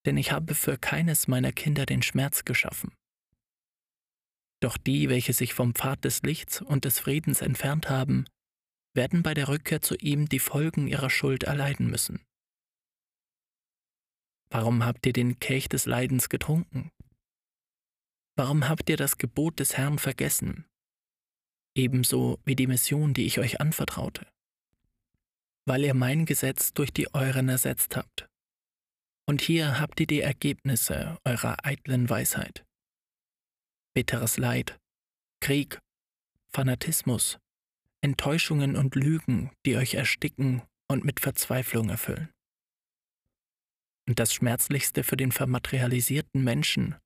Denn 0.07 0.17
ich 0.17 0.33
habe 0.33 0.55
für 0.55 0.79
keines 0.79 1.27
meiner 1.27 1.53
Kinder 1.53 1.87
den 1.87 2.03
Schmerz 2.03 2.45
geschaffen. 2.45 2.93
Doch 4.61 4.77
die, 4.77 5.09
welche 5.09 5.33
sich 5.33 5.55
vom 5.55 5.75
Pfad 5.75 6.05
des 6.05 6.23
Lichts 6.23 6.61
und 6.61 6.85
des 6.85 7.01
Friedens 7.01 7.41
entfernt 7.41 7.89
haben, 7.89 8.27
werden 8.95 9.23
bei 9.23 9.35
der 9.35 9.49
Rückkehr 9.49 9.83
zu 9.83 9.95
ihm 9.97 10.29
die 10.29 10.39
Folgen 10.39 10.87
ihrer 10.87 11.11
Schuld 11.11 11.45
erleiden 11.45 11.91
müssen. 11.91 12.21
Warum 14.51 14.85
habt 14.85 15.07
ihr 15.07 15.13
den 15.13 15.39
Kelch 15.39 15.69
des 15.69 15.87
Leidens 15.87 16.29
getrunken? 16.29 16.91
Warum 18.37 18.69
habt 18.69 18.89
ihr 18.91 18.97
das 18.97 19.17
Gebot 19.19 19.61
des 19.61 19.77
Herrn 19.77 19.99
vergessen? 19.99 20.67
Ebenso 21.77 22.41
wie 22.45 22.57
die 22.57 22.67
Mission, 22.67 23.15
die 23.15 23.27
ich 23.27 23.39
euch 23.39 23.61
anvertraute. 23.61 24.27
Weil 25.67 25.85
ihr 25.85 25.95
mein 25.95 26.27
Gesetz 26.27 26.73
durch 26.73 26.93
die 26.93 27.15
euren 27.15 27.49
ersetzt 27.49 27.97
habt. 27.97 28.29
Und 29.27 29.41
hier 29.41 29.79
habt 29.79 30.01
ihr 30.01 30.09
die 30.09 30.21
Ergebnisse 30.21 31.19
eurer 31.25 31.65
eitlen 31.65 32.11
Weisheit. 32.11 32.65
Bitteres 33.95 34.37
Leid, 34.37 34.81
Krieg, 35.41 35.81
Fanatismus, 36.53 37.39
Enttäuschungen 38.03 38.77
und 38.77 38.95
Lügen, 38.95 39.51
die 39.67 39.77
euch 39.77 39.95
ersticken 39.95 40.63
und 40.91 41.05
mit 41.05 41.21
Verzweiflung 41.21 41.91
erfüllen. 41.91 42.31
Und 44.09 44.19
das 44.19 44.33
Schmerzlichste 44.33 45.05
für 45.05 45.17
den 45.17 45.33
vermaterialisierten 45.33 46.43
Menschen, 46.43 46.97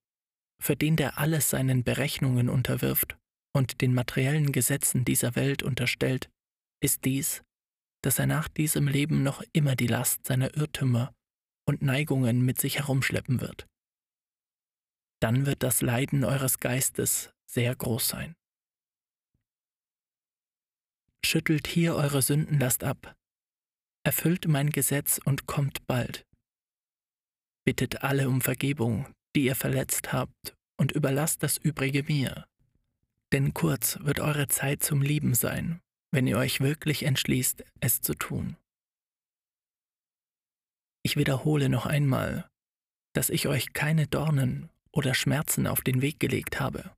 für 0.63 0.77
den 0.77 0.97
der 0.97 1.19
alles 1.19 1.51
seinen 1.51 1.83
Berechnungen 1.83 2.49
unterwirft 2.49 3.19
und 3.55 3.81
den 3.81 3.93
materiellen 3.93 4.53
Gesetzen 4.53 5.05
dieser 5.05 5.35
Welt 5.35 5.63
unterstellt, 5.63 6.31
ist 6.83 7.05
dies, 7.05 7.43
dass 8.03 8.19
er 8.19 8.27
nach 8.27 8.49
diesem 8.49 8.87
Leben 8.87 9.23
noch 9.23 9.43
immer 9.53 9.77
die 9.77 9.87
Last 9.87 10.27
seiner 10.27 10.57
Irrtümer 10.57 11.13
und 11.67 11.83
Neigungen 11.83 12.45
mit 12.45 12.61
sich 12.61 12.79
herumschleppen 12.79 13.41
wird. 13.41 13.67
Dann 15.21 15.47
wird 15.47 15.63
das 15.63 15.83
Leiden 15.83 16.25
eures 16.25 16.61
Geistes 16.61 17.33
sehr 17.51 17.75
groß 17.75 18.09
sein 18.09 18.35
schüttelt 21.25 21.67
hier 21.67 21.97
eure 21.97 22.23
Sündenlast 22.23 22.85
ab, 22.85 23.17
erfüllt 24.05 24.47
mein 24.47 24.71
Gesetz 24.71 25.21
und 25.25 25.47
kommt 25.47 25.87
bald. 25.87 26.27
Bittet 27.65 28.03
alle 28.03 28.29
um 28.29 28.41
Vergebung, 28.41 29.07
die 29.35 29.45
ihr 29.45 29.57
verletzt 29.57 30.13
habt, 30.13 30.55
und 30.77 30.93
überlasst 30.93 31.43
das 31.43 31.57
Übrige 31.57 32.03
mir, 32.05 32.47
Denn 33.33 33.55
kurz 33.55 33.99
wird 34.01 34.21
eure 34.21 34.49
Zeit 34.49 34.83
zum 34.83 35.03
Lieben 35.03 35.35
sein, 35.35 35.81
wenn 36.13 36.27
ihr 36.27 36.39
euch 36.39 36.61
wirklich 36.61 37.05
entschließt, 37.05 37.65
es 37.81 38.01
zu 38.01 38.15
tun. 38.15 38.57
Ich 41.03 41.17
wiederhole 41.17 41.69
noch 41.69 41.87
einmal, 41.87 42.49
dass 43.13 43.31
ich 43.31 43.49
euch 43.49 43.73
keine 43.73 44.07
Dornen 44.07 44.71
oder 44.93 45.15
Schmerzen 45.15 45.67
auf 45.67 45.81
den 45.81 46.03
Weg 46.03 46.21
gelegt 46.21 46.61
habe. 46.61 46.95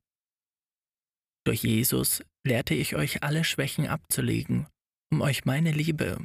Durch 1.43 1.63
Jesus 1.63 2.23
lehrte 2.47 2.73
ich 2.73 2.95
euch 2.95 3.23
alle 3.23 3.43
Schwächen 3.43 3.87
abzulegen, 3.87 4.67
um 5.11 5.21
euch 5.21 5.45
meine 5.45 5.71
Liebe 5.71 6.17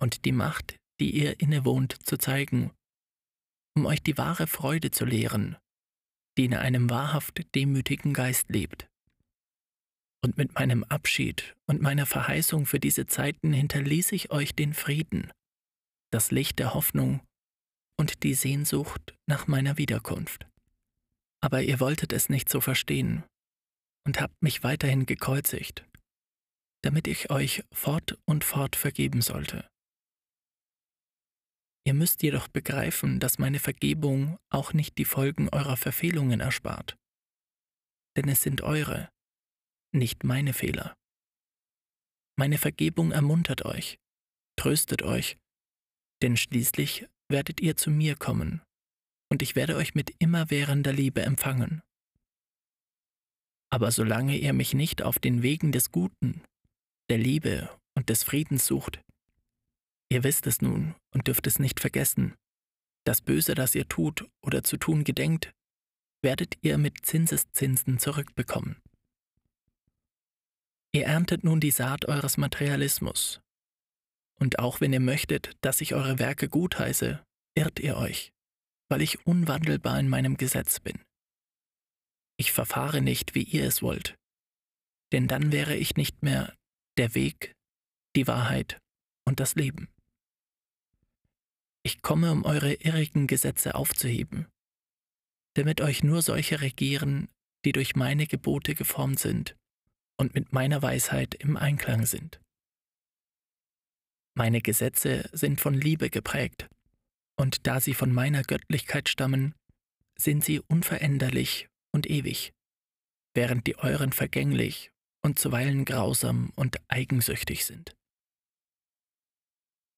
und 0.00 0.24
die 0.24 0.32
Macht, 0.32 0.76
die 1.00 1.10
ihr 1.10 1.40
innewohnt, 1.40 1.98
zu 2.06 2.16
zeigen, 2.16 2.70
um 3.76 3.84
euch 3.86 4.02
die 4.02 4.16
wahre 4.16 4.46
Freude 4.46 4.90
zu 4.90 5.04
lehren, 5.04 5.56
die 6.38 6.46
in 6.46 6.54
einem 6.54 6.88
wahrhaft 6.88 7.54
demütigen 7.54 8.14
Geist 8.14 8.48
lebt. 8.48 8.88
Und 10.24 10.38
mit 10.38 10.54
meinem 10.54 10.84
Abschied 10.84 11.54
und 11.66 11.82
meiner 11.82 12.06
Verheißung 12.06 12.64
für 12.64 12.80
diese 12.80 13.06
Zeiten 13.06 13.52
hinterließ 13.52 14.12
ich 14.12 14.30
euch 14.30 14.54
den 14.54 14.72
Frieden, 14.72 15.30
das 16.10 16.30
Licht 16.30 16.58
der 16.58 16.72
Hoffnung 16.72 17.20
und 17.98 18.22
die 18.22 18.34
Sehnsucht 18.34 19.14
nach 19.26 19.48
meiner 19.48 19.76
Wiederkunft. 19.76 20.46
Aber 21.42 21.62
ihr 21.62 21.78
wolltet 21.78 22.12
es 22.14 22.30
nicht 22.30 22.48
so 22.48 22.62
verstehen 22.62 23.24
und 24.06 24.20
habt 24.20 24.40
mich 24.42 24.62
weiterhin 24.62 25.06
gekreuzigt, 25.06 25.86
damit 26.82 27.08
ich 27.08 27.30
euch 27.30 27.64
fort 27.72 28.18
und 28.26 28.44
fort 28.44 28.76
vergeben 28.76 29.22
sollte. 29.22 29.68
Ihr 31.86 31.94
müsst 31.94 32.22
jedoch 32.22 32.48
begreifen, 32.48 33.20
dass 33.20 33.38
meine 33.38 33.58
Vergebung 33.58 34.38
auch 34.50 34.72
nicht 34.72 34.96
die 34.96 35.04
Folgen 35.04 35.50
eurer 35.50 35.76
Verfehlungen 35.76 36.40
erspart. 36.40 36.96
Denn 38.16 38.28
es 38.28 38.42
sind 38.42 38.62
eure, 38.62 39.10
nicht 39.92 40.24
meine 40.24 40.54
Fehler. 40.54 40.94
Meine 42.38 42.58
Vergebung 42.58 43.12
ermuntert 43.12 43.64
euch, 43.64 43.98
tröstet 44.56 45.02
euch, 45.02 45.36
denn 46.22 46.36
schließlich 46.36 47.06
werdet 47.28 47.60
ihr 47.60 47.76
zu 47.76 47.90
mir 47.90 48.16
kommen, 48.16 48.62
und 49.30 49.42
ich 49.42 49.54
werde 49.54 49.76
euch 49.76 49.94
mit 49.94 50.14
immerwährender 50.18 50.92
Liebe 50.92 51.22
empfangen. 51.22 51.82
Aber 53.74 53.90
solange 53.90 54.36
ihr 54.36 54.52
mich 54.52 54.72
nicht 54.72 55.02
auf 55.02 55.18
den 55.18 55.42
Wegen 55.42 55.72
des 55.72 55.90
Guten, 55.90 56.42
der 57.10 57.18
Liebe 57.18 57.68
und 57.96 58.08
des 58.08 58.22
Friedens 58.22 58.66
sucht, 58.66 59.00
Ihr 60.08 60.22
wisst 60.22 60.46
es 60.46 60.62
nun 60.62 60.94
und 61.12 61.26
dürft 61.26 61.48
es 61.48 61.58
nicht 61.58 61.80
vergessen. 61.80 62.36
Das 63.02 63.20
Böse, 63.20 63.56
das 63.56 63.74
ihr 63.74 63.88
tut 63.88 64.28
oder 64.46 64.62
zu 64.62 64.76
tun 64.76 65.02
gedenkt, 65.02 65.52
werdet 66.22 66.54
ihr 66.60 66.78
mit 66.78 67.04
Zinseszinsen 67.04 67.98
zurückbekommen. 67.98 68.76
Ihr 70.92 71.06
erntet 71.06 71.42
nun 71.42 71.58
die 71.58 71.72
Saat 71.72 72.04
eures 72.04 72.36
Materialismus. 72.36 73.40
Und 74.38 74.60
auch 74.60 74.80
wenn 74.80 74.92
ihr 74.92 75.00
möchtet, 75.00 75.50
dass 75.62 75.80
ich 75.80 75.94
eure 75.96 76.20
Werke 76.20 76.48
gutheiße, 76.48 77.24
irrt 77.56 77.80
ihr 77.80 77.96
euch, 77.96 78.32
weil 78.88 79.02
ich 79.02 79.26
unwandelbar 79.26 79.98
in 79.98 80.08
meinem 80.08 80.36
Gesetz 80.36 80.78
bin. 80.78 81.00
Ich 82.36 82.52
verfahre 82.52 83.00
nicht, 83.00 83.34
wie 83.34 83.42
ihr 83.42 83.64
es 83.64 83.82
wollt, 83.82 84.16
denn 85.12 85.28
dann 85.28 85.52
wäre 85.52 85.76
ich 85.76 85.96
nicht 85.96 86.22
mehr 86.22 86.54
der 86.98 87.14
Weg, 87.14 87.52
die 88.16 88.26
Wahrheit 88.26 88.78
und 89.26 89.40
das 89.40 89.54
Leben. 89.54 89.88
Ich 91.84 92.02
komme, 92.02 92.32
um 92.32 92.44
eure 92.44 92.74
irrigen 92.74 93.26
Gesetze 93.26 93.74
aufzuheben, 93.74 94.48
damit 95.54 95.80
euch 95.80 96.02
nur 96.02 96.22
solche 96.22 96.60
regieren, 96.60 97.28
die 97.64 97.72
durch 97.72 97.94
meine 97.94 98.26
Gebote 98.26 98.74
geformt 98.74 99.20
sind 99.20 99.54
und 100.18 100.34
mit 100.34 100.52
meiner 100.52 100.82
Weisheit 100.82 101.34
im 101.34 101.56
Einklang 101.56 102.06
sind. 102.06 102.40
Meine 104.36 104.60
Gesetze 104.60 105.28
sind 105.32 105.60
von 105.60 105.74
Liebe 105.74 106.10
geprägt, 106.10 106.68
und 107.36 107.66
da 107.66 107.80
sie 107.80 107.94
von 107.94 108.12
meiner 108.12 108.42
Göttlichkeit 108.42 109.08
stammen, 109.08 109.54
sind 110.18 110.44
sie 110.44 110.60
unveränderlich 110.60 111.68
und 111.94 112.10
ewig, 112.10 112.52
während 113.34 113.66
die 113.66 113.78
euren 113.78 114.12
vergänglich 114.12 114.90
und 115.24 115.38
zuweilen 115.38 115.84
grausam 115.84 116.52
und 116.56 116.78
eigensüchtig 116.88 117.64
sind. 117.64 117.96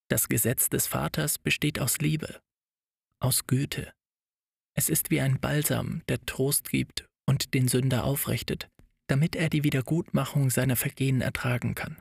Das 0.08 0.28
Gesetz 0.28 0.68
des 0.68 0.86
Vaters 0.86 1.38
besteht 1.38 1.80
aus 1.80 1.98
Liebe, 1.98 2.40
aus 3.20 3.46
Güte. 3.46 3.92
Es 4.76 4.88
ist 4.88 5.10
wie 5.10 5.20
ein 5.20 5.40
Balsam, 5.40 6.02
der 6.06 6.20
Trost 6.26 6.68
gibt 6.68 7.08
und 7.26 7.54
den 7.54 7.66
Sünder 7.66 8.04
aufrichtet, 8.04 8.68
damit 9.08 9.34
er 9.34 9.48
die 9.48 9.64
Wiedergutmachung 9.64 10.50
seiner 10.50 10.76
Vergehen 10.76 11.22
ertragen 11.22 11.74
kann. 11.74 12.00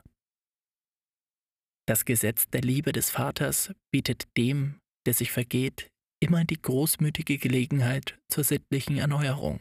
Das 1.88 2.03
Gesetz 2.03 2.47
der 2.49 2.62
Liebe 2.62 2.91
des 2.91 3.10
Vaters 3.10 3.71
bietet 3.91 4.27
dem, 4.38 4.79
der 5.05 5.13
sich 5.13 5.31
vergeht, 5.31 5.88
immer 6.19 6.43
die 6.43 6.62
großmütige 6.62 7.38
Gelegenheit 7.38 8.19
zur 8.29 8.43
sittlichen 8.43 8.97
Erneuerung, 8.97 9.60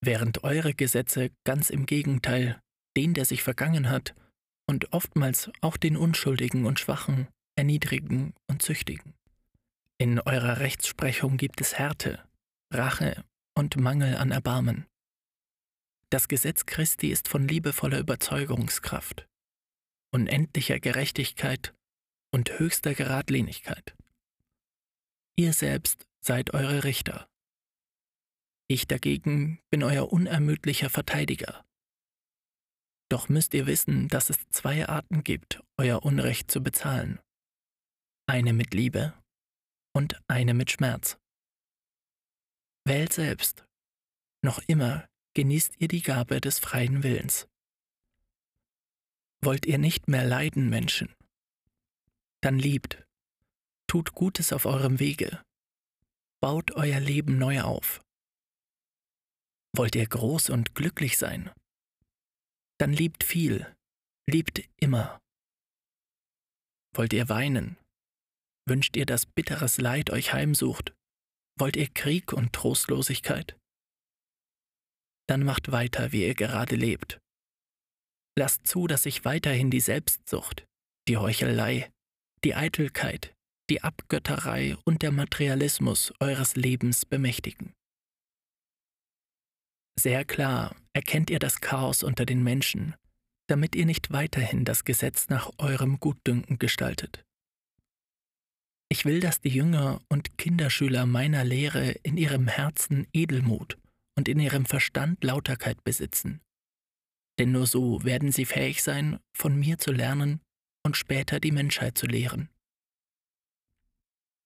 während 0.00 0.44
eure 0.44 0.74
Gesetze 0.74 1.30
ganz 1.44 1.70
im 1.70 1.86
Gegenteil 1.86 2.60
den, 2.96 3.14
der 3.14 3.24
sich 3.24 3.42
vergangen 3.42 3.90
hat, 3.90 4.14
und 4.68 4.92
oftmals 4.92 5.50
auch 5.60 5.76
den 5.76 5.96
Unschuldigen 5.96 6.66
und 6.66 6.78
Schwachen 6.78 7.28
erniedrigen 7.56 8.34
und 8.46 8.62
züchtigen. 8.62 9.14
In 9.96 10.20
eurer 10.20 10.58
Rechtsprechung 10.60 11.38
gibt 11.38 11.60
es 11.60 11.78
Härte, 11.78 12.22
Rache 12.72 13.24
und 13.56 13.76
Mangel 13.76 14.16
an 14.16 14.30
Erbarmen. 14.30 14.86
Das 16.10 16.28
Gesetz 16.28 16.66
Christi 16.66 17.08
ist 17.08 17.28
von 17.28 17.48
liebevoller 17.48 17.98
Überzeugungskraft, 17.98 19.26
unendlicher 20.12 20.78
Gerechtigkeit 20.80 21.74
und 22.30 22.58
höchster 22.58 22.94
Geradlinigkeit. 22.94 23.96
Ihr 25.36 25.52
selbst 25.52 26.06
seid 26.20 26.54
eure 26.54 26.84
Richter. 26.84 27.28
Ich 28.68 28.86
dagegen 28.86 29.60
bin 29.70 29.82
euer 29.82 30.12
unermüdlicher 30.12 30.90
Verteidiger. 30.90 31.64
Doch 33.08 33.28
müsst 33.28 33.54
ihr 33.54 33.66
wissen, 33.66 34.08
dass 34.08 34.30
es 34.30 34.48
zwei 34.50 34.86
Arten 34.86 35.24
gibt, 35.24 35.62
euer 35.78 36.04
Unrecht 36.04 36.50
zu 36.50 36.62
bezahlen 36.62 37.18
eine 38.28 38.52
mit 38.52 38.74
Liebe 38.74 39.14
und 39.94 40.20
eine 40.28 40.52
mit 40.52 40.70
Schmerz. 40.70 41.18
Wählt 42.84 43.12
selbst. 43.12 43.64
Noch 44.42 44.60
immer 44.66 45.08
genießt 45.34 45.80
ihr 45.80 45.88
die 45.88 46.02
Gabe 46.02 46.40
des 46.40 46.58
freien 46.58 47.02
Willens. 47.02 47.48
Wollt 49.40 49.66
ihr 49.66 49.78
nicht 49.78 50.08
mehr 50.08 50.24
leiden, 50.24 50.68
Menschen? 50.68 51.14
Dann 52.42 52.58
liebt, 52.58 53.04
tut 53.86 54.12
Gutes 54.12 54.52
auf 54.52 54.66
eurem 54.66 55.00
Wege, 55.00 55.42
baut 56.40 56.72
euer 56.72 57.00
Leben 57.00 57.38
neu 57.38 57.62
auf. 57.62 58.00
Wollt 59.76 59.94
ihr 59.94 60.06
groß 60.06 60.50
und 60.50 60.74
glücklich 60.74 61.18
sein? 61.18 61.50
Dann 62.78 62.92
liebt 62.92 63.24
viel, 63.24 63.74
liebt 64.28 64.62
immer. 64.80 65.18
Wollt 66.94 67.12
ihr 67.12 67.28
weinen? 67.28 67.76
Wünscht 68.66 68.96
ihr, 68.96 69.06
dass 69.06 69.26
bitteres 69.26 69.78
Leid 69.78 70.10
euch 70.10 70.32
heimsucht? 70.32 70.94
Wollt 71.58 71.76
ihr 71.76 71.88
Krieg 71.88 72.32
und 72.32 72.52
Trostlosigkeit? 72.52 73.56
Dann 75.28 75.44
macht 75.44 75.72
weiter, 75.72 76.12
wie 76.12 76.26
ihr 76.26 76.34
gerade 76.34 76.76
lebt. 76.76 77.18
Lasst 78.38 78.66
zu, 78.66 78.86
dass 78.86 79.02
sich 79.02 79.24
weiterhin 79.24 79.70
die 79.70 79.80
Selbstsucht, 79.80 80.64
die 81.08 81.16
Heuchelei, 81.16 81.90
die 82.44 82.54
Eitelkeit, 82.54 83.34
die 83.68 83.82
Abgötterei 83.82 84.76
und 84.84 85.02
der 85.02 85.10
Materialismus 85.10 86.12
eures 86.20 86.56
Lebens 86.56 87.04
bemächtigen. 87.04 87.74
Sehr 89.98 90.24
klar 90.24 90.76
erkennt 90.92 91.28
ihr 91.28 91.40
das 91.40 91.60
Chaos 91.60 92.04
unter 92.04 92.24
den 92.24 92.44
Menschen, 92.44 92.94
damit 93.48 93.74
ihr 93.74 93.84
nicht 93.84 94.12
weiterhin 94.12 94.64
das 94.64 94.84
Gesetz 94.84 95.28
nach 95.28 95.50
eurem 95.58 95.98
Gutdünken 95.98 96.60
gestaltet. 96.60 97.24
Ich 98.88 99.04
will, 99.04 99.18
dass 99.18 99.40
die 99.40 99.48
Jünger 99.48 100.00
und 100.08 100.38
Kinderschüler 100.38 101.04
meiner 101.04 101.42
Lehre 101.42 101.90
in 102.04 102.16
ihrem 102.16 102.46
Herzen 102.46 103.08
Edelmut 103.12 103.76
und 104.14 104.28
in 104.28 104.38
ihrem 104.38 104.66
Verstand 104.66 105.24
Lauterkeit 105.24 105.82
besitzen. 105.82 106.42
Denn 107.40 107.50
nur 107.50 107.66
so 107.66 108.04
werden 108.04 108.30
sie 108.30 108.44
fähig 108.44 108.84
sein, 108.84 109.18
von 109.32 109.58
mir 109.58 109.78
zu 109.78 109.90
lernen 109.90 110.40
und 110.84 110.96
später 110.96 111.40
die 111.40 111.52
Menschheit 111.52 111.98
zu 111.98 112.06
lehren. 112.06 112.50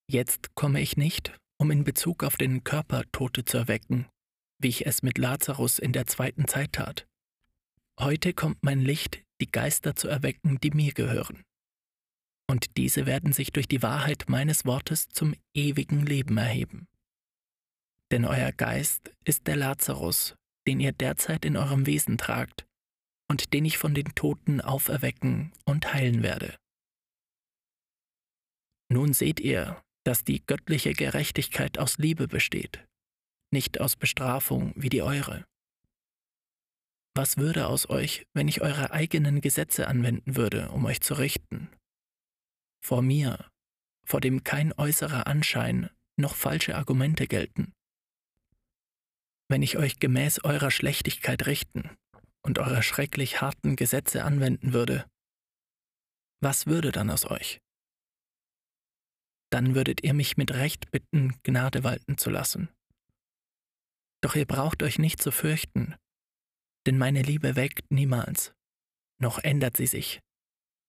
Jetzt 0.09 0.55
komme 0.55 0.81
ich 0.81 0.97
nicht, 0.97 1.39
um 1.59 1.71
in 1.71 1.85
Bezug 1.85 2.25
auf 2.25 2.39
den 2.39 2.65
Körper 2.65 3.05
Tote 3.13 3.45
zu 3.45 3.59
erwecken, 3.59 4.07
wie 4.63 4.69
ich 4.69 4.87
es 4.87 5.03
mit 5.03 5.19
Lazarus 5.19 5.79
in 5.79 5.93
der 5.93 6.07
zweiten 6.07 6.47
Zeit 6.47 6.73
tat. 6.73 7.07
Heute 7.99 8.33
kommt 8.33 8.63
mein 8.63 8.81
Licht, 8.81 9.23
die 9.41 9.51
Geister 9.51 9.95
zu 9.97 10.09
erwecken, 10.09 10.59
die 10.63 10.71
mir 10.71 10.93
gehören 10.93 11.45
und 12.53 12.77
diese 12.77 13.07
werden 13.07 13.33
sich 13.33 13.51
durch 13.51 13.67
die 13.67 13.83
Wahrheit 13.83 14.25
meines 14.29 14.67
Wortes 14.67 15.09
zum 15.09 15.35
ewigen 15.55 16.05
Leben 16.05 16.37
erheben. 16.37 16.87
Denn 18.11 18.27
euer 18.27 18.53
Geist 18.53 19.11
ist 19.25 19.47
der 19.47 19.57
Lazarus, 19.57 20.37
den 20.67 20.79
ihr 20.79 20.93
derzeit 20.93 21.47
in 21.47 21.57
eurem 21.57 21.87
Wesen 21.87 22.19
tragt 22.19 22.67
und 23.27 23.55
den 23.55 23.65
ich 23.65 23.79
von 23.79 23.95
den 23.95 24.15
Toten 24.15 24.61
auferwecken 24.61 25.53
und 25.65 25.95
heilen 25.95 26.23
werde. 26.23 26.55
Nun 28.91 29.15
seht 29.15 29.41
ihr, 29.41 29.83
dass 30.05 30.23
die 30.23 30.45
göttliche 30.45 30.93
Gerechtigkeit 30.93 31.79
aus 31.79 31.97
Liebe 31.97 32.29
besteht, 32.29 32.87
nicht 33.53 33.81
aus 33.81 33.97
Bestrafung 33.97 34.73
wie 34.77 34.89
die 34.89 35.03
eure. 35.03 35.45
Was 37.15 37.37
würde 37.37 37.67
aus 37.67 37.91
euch, 37.91 38.27
wenn 38.33 38.49
ich 38.49 38.63
eure 38.63 38.91
eigenen 38.91 39.41
Gesetze 39.41 39.87
anwenden 39.87 40.37
würde, 40.37 40.71
um 40.71 40.85
euch 40.87 41.01
zu 41.01 41.15
richten? 41.15 41.69
Vor 42.83 43.03
mir, 43.03 43.51
vor 44.07 44.21
dem 44.21 44.45
kein 44.45 44.73
äußerer 44.73 45.27
Anschein 45.27 45.91
noch 46.17 46.35
falsche 46.35 46.75
Argumente 46.77 47.27
gelten. 47.27 47.73
Wenn 49.49 49.63
ich 49.63 49.77
euch 49.77 49.99
gemäß 49.99 50.43
eurer 50.45 50.71
Schlechtigkeit 50.71 51.47
richten 51.47 51.91
und 52.43 52.59
eure 52.59 52.83
schrecklich 52.83 53.41
harten 53.43 53.77
Gesetze 53.77 54.25
anwenden 54.25 54.73
würde, 54.73 55.07
was 56.41 56.67
würde 56.67 56.91
dann 56.91 57.11
aus 57.11 57.27
euch? 57.27 57.61
Dann 59.51 59.75
würdet 59.75 60.03
ihr 60.03 60.15
mich 60.15 60.39
mit 60.39 60.53
Recht 60.55 60.91
bitten, 60.91 61.39
Gnade 61.43 61.85
walten 61.85 62.17
zu 62.17 62.31
lassen. 62.31 62.71
Doch 64.23 64.37
ihr 64.37 64.47
braucht 64.47 64.83
euch 64.83 64.99
nicht 64.99 65.21
zu 65.21 65.31
fürchten, 65.31 65.97
denn 66.87 66.99
meine 66.99 67.23
Liebe 67.23 67.57
weckt 67.57 67.91
niemals, 67.91 68.53
noch 69.21 69.39
ändert 69.39 69.77
sie 69.77 69.87
sich, 69.87 70.21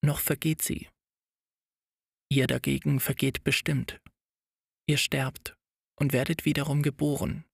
noch 0.03 0.19
vergeht 0.19 0.61
sie. 0.61 0.89
Ihr 2.31 2.47
dagegen 2.47 2.99
vergeht 2.99 3.43
bestimmt. 3.43 3.99
Ihr 4.87 4.97
sterbt 4.97 5.55
und 5.99 6.13
werdet 6.13 6.45
wiederum 6.45 6.81
geboren. 6.81 7.45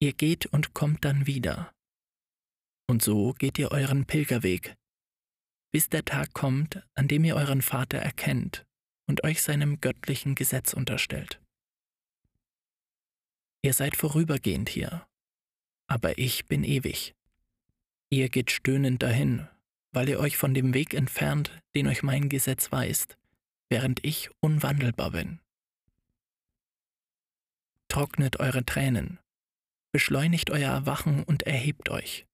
Ihr 0.00 0.12
geht 0.12 0.46
und 0.46 0.74
kommt 0.74 1.04
dann 1.04 1.26
wieder. 1.26 1.72
Und 2.88 3.02
so 3.02 3.32
geht 3.34 3.58
ihr 3.58 3.70
euren 3.70 4.06
Pilgerweg, 4.06 4.76
bis 5.72 5.88
der 5.88 6.04
Tag 6.04 6.32
kommt, 6.32 6.82
an 6.94 7.08
dem 7.08 7.24
ihr 7.24 7.36
euren 7.36 7.62
Vater 7.62 7.98
erkennt 7.98 8.64
und 9.06 9.24
euch 9.24 9.42
seinem 9.42 9.80
göttlichen 9.80 10.34
Gesetz 10.34 10.72
unterstellt. 10.72 11.40
Ihr 13.62 13.72
seid 13.72 13.96
vorübergehend 13.96 14.68
hier, 14.68 15.06
aber 15.88 16.18
ich 16.18 16.46
bin 16.46 16.62
ewig. 16.62 17.14
Ihr 18.10 18.28
geht 18.28 18.50
stöhnend 18.50 19.02
dahin, 19.02 19.48
weil 19.92 20.08
ihr 20.08 20.20
euch 20.20 20.36
von 20.36 20.54
dem 20.54 20.74
Weg 20.74 20.94
entfernt, 20.94 21.50
den 21.74 21.88
euch 21.88 22.02
mein 22.02 22.28
Gesetz 22.28 22.70
weist, 22.70 23.18
während 23.68 24.04
ich 24.04 24.30
unwandelbar 24.40 25.10
bin. 25.10 25.40
Trocknet 27.88 28.38
eure 28.38 28.64
Tränen, 28.64 29.18
beschleunigt 29.92 30.50
euer 30.50 30.70
Erwachen 30.70 31.24
und 31.24 31.42
erhebt 31.42 31.88
euch. 31.88 32.26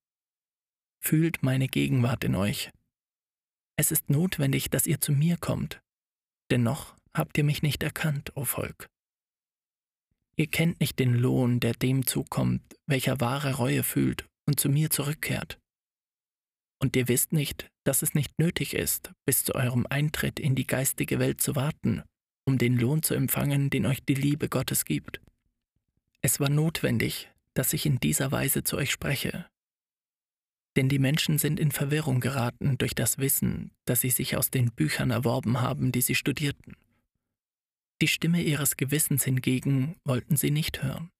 Fühlt 1.00 1.42
meine 1.42 1.68
Gegenwart 1.68 2.24
in 2.24 2.34
euch. 2.34 2.70
Es 3.76 3.90
ist 3.90 4.10
notwendig, 4.10 4.70
dass 4.70 4.86
ihr 4.86 5.00
zu 5.00 5.12
mir 5.12 5.36
kommt, 5.36 5.80
dennoch 6.50 6.96
habt 7.14 7.38
ihr 7.38 7.44
mich 7.44 7.62
nicht 7.62 7.82
erkannt, 7.82 8.36
o 8.36 8.44
Volk. 8.44 8.88
Ihr 10.36 10.48
kennt 10.48 10.80
nicht 10.80 10.98
den 10.98 11.14
Lohn, 11.14 11.60
der 11.60 11.74
dem 11.74 12.06
zukommt, 12.06 12.62
welcher 12.86 13.20
wahre 13.20 13.54
Reue 13.54 13.82
fühlt 13.82 14.26
und 14.46 14.58
zu 14.58 14.68
mir 14.68 14.90
zurückkehrt. 14.90 15.58
Und 16.80 16.96
ihr 16.96 17.08
wisst 17.08 17.32
nicht, 17.32 17.70
dass 17.84 18.02
es 18.02 18.14
nicht 18.14 18.38
nötig 18.38 18.74
ist, 18.74 19.12
bis 19.26 19.44
zu 19.44 19.54
eurem 19.54 19.86
Eintritt 19.88 20.40
in 20.40 20.54
die 20.54 20.66
geistige 20.66 21.18
Welt 21.18 21.40
zu 21.40 21.54
warten, 21.54 22.02
um 22.46 22.58
den 22.58 22.76
Lohn 22.76 23.02
zu 23.02 23.14
empfangen, 23.14 23.70
den 23.70 23.86
euch 23.86 24.04
die 24.04 24.14
Liebe 24.14 24.48
Gottes 24.48 24.84
gibt. 24.84 25.20
Es 26.20 26.40
war 26.40 26.50
notwendig, 26.50 27.30
dass 27.54 27.72
ich 27.72 27.86
in 27.86 28.00
dieser 28.00 28.32
Weise 28.32 28.64
zu 28.64 28.76
euch 28.76 28.90
spreche. 28.90 29.46
Denn 30.76 30.88
die 30.88 30.98
Menschen 30.98 31.38
sind 31.38 31.60
in 31.60 31.70
Verwirrung 31.70 32.18
geraten 32.18 32.76
durch 32.78 32.94
das 32.94 33.18
Wissen, 33.18 33.70
das 33.84 34.00
sie 34.00 34.10
sich 34.10 34.36
aus 34.36 34.50
den 34.50 34.72
Büchern 34.72 35.10
erworben 35.10 35.60
haben, 35.60 35.92
die 35.92 36.00
sie 36.00 36.16
studierten. 36.16 36.76
Die 38.04 38.08
Stimme 38.08 38.42
ihres 38.42 38.76
Gewissens 38.76 39.24
hingegen 39.24 39.96
wollten 40.04 40.36
sie 40.36 40.50
nicht 40.50 40.82
hören 40.82 41.10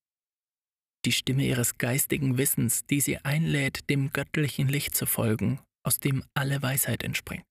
die 1.04 1.12
Stimme 1.12 1.44
ihres 1.44 1.78
geistigen 1.78 2.38
Wissens, 2.38 2.86
die 2.86 3.00
sie 3.00 3.18
einlädt, 3.18 3.90
dem 3.90 4.10
göttlichen 4.10 4.68
Licht 4.68 4.94
zu 4.94 5.06
folgen, 5.06 5.60
aus 5.82 6.00
dem 6.00 6.24
alle 6.34 6.62
Weisheit 6.62 7.02
entspringt. 7.02 7.46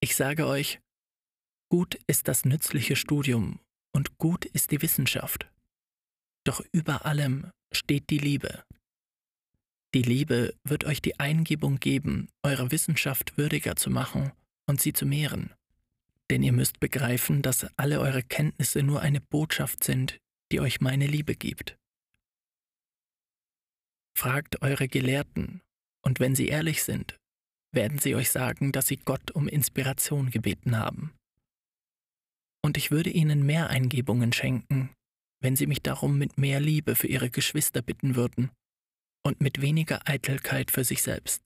Ich 0.00 0.16
sage 0.16 0.46
euch, 0.46 0.80
gut 1.70 1.98
ist 2.06 2.28
das 2.28 2.44
nützliche 2.44 2.96
Studium 2.96 3.60
und 3.94 4.18
gut 4.18 4.44
ist 4.44 4.70
die 4.70 4.82
Wissenschaft. 4.82 5.50
Doch 6.44 6.62
über 6.72 7.06
allem 7.06 7.50
steht 7.72 8.10
die 8.10 8.18
Liebe. 8.18 8.64
Die 9.94 10.02
Liebe 10.02 10.54
wird 10.64 10.84
euch 10.84 11.00
die 11.00 11.18
Eingebung 11.18 11.78
geben, 11.78 12.28
eure 12.42 12.70
Wissenschaft 12.70 13.38
würdiger 13.38 13.76
zu 13.76 13.90
machen 13.90 14.32
und 14.66 14.80
sie 14.80 14.92
zu 14.92 15.06
mehren. 15.06 15.54
Denn 16.30 16.42
ihr 16.42 16.52
müsst 16.52 16.80
begreifen, 16.80 17.42
dass 17.42 17.66
alle 17.76 18.00
eure 18.00 18.22
Kenntnisse 18.22 18.82
nur 18.82 19.00
eine 19.00 19.20
Botschaft 19.20 19.84
sind, 19.84 20.18
die 20.52 20.60
euch 20.60 20.80
meine 20.80 21.06
Liebe 21.06 21.34
gibt. 21.34 21.78
Fragt 24.16 24.62
eure 24.62 24.88
Gelehrten, 24.88 25.60
und 26.02 26.20
wenn 26.20 26.34
sie 26.34 26.48
ehrlich 26.48 26.82
sind, 26.82 27.18
werden 27.72 27.98
sie 27.98 28.14
euch 28.14 28.30
sagen, 28.30 28.72
dass 28.72 28.86
sie 28.86 28.96
Gott 28.96 29.30
um 29.32 29.48
Inspiration 29.48 30.30
gebeten 30.30 30.78
haben. 30.78 31.12
Und 32.64 32.76
ich 32.76 32.90
würde 32.90 33.10
ihnen 33.10 33.44
mehr 33.44 33.70
Eingebungen 33.70 34.32
schenken, 34.32 34.94
wenn 35.40 35.54
sie 35.54 35.66
mich 35.66 35.82
darum 35.82 36.18
mit 36.18 36.38
mehr 36.38 36.60
Liebe 36.60 36.96
für 36.96 37.06
ihre 37.06 37.30
Geschwister 37.30 37.82
bitten 37.82 38.16
würden 38.16 38.50
und 39.24 39.40
mit 39.40 39.60
weniger 39.60 40.08
Eitelkeit 40.08 40.70
für 40.70 40.84
sich 40.84 41.02
selbst. 41.02 41.44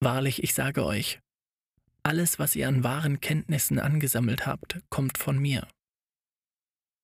Wahrlich, 0.00 0.42
ich 0.42 0.54
sage 0.54 0.84
euch, 0.84 1.20
alles, 2.04 2.38
was 2.38 2.54
ihr 2.54 2.68
an 2.68 2.84
wahren 2.84 3.20
Kenntnissen 3.20 3.78
angesammelt 3.78 4.46
habt, 4.46 4.80
kommt 4.90 5.18
von 5.18 5.38
mir. 5.38 5.66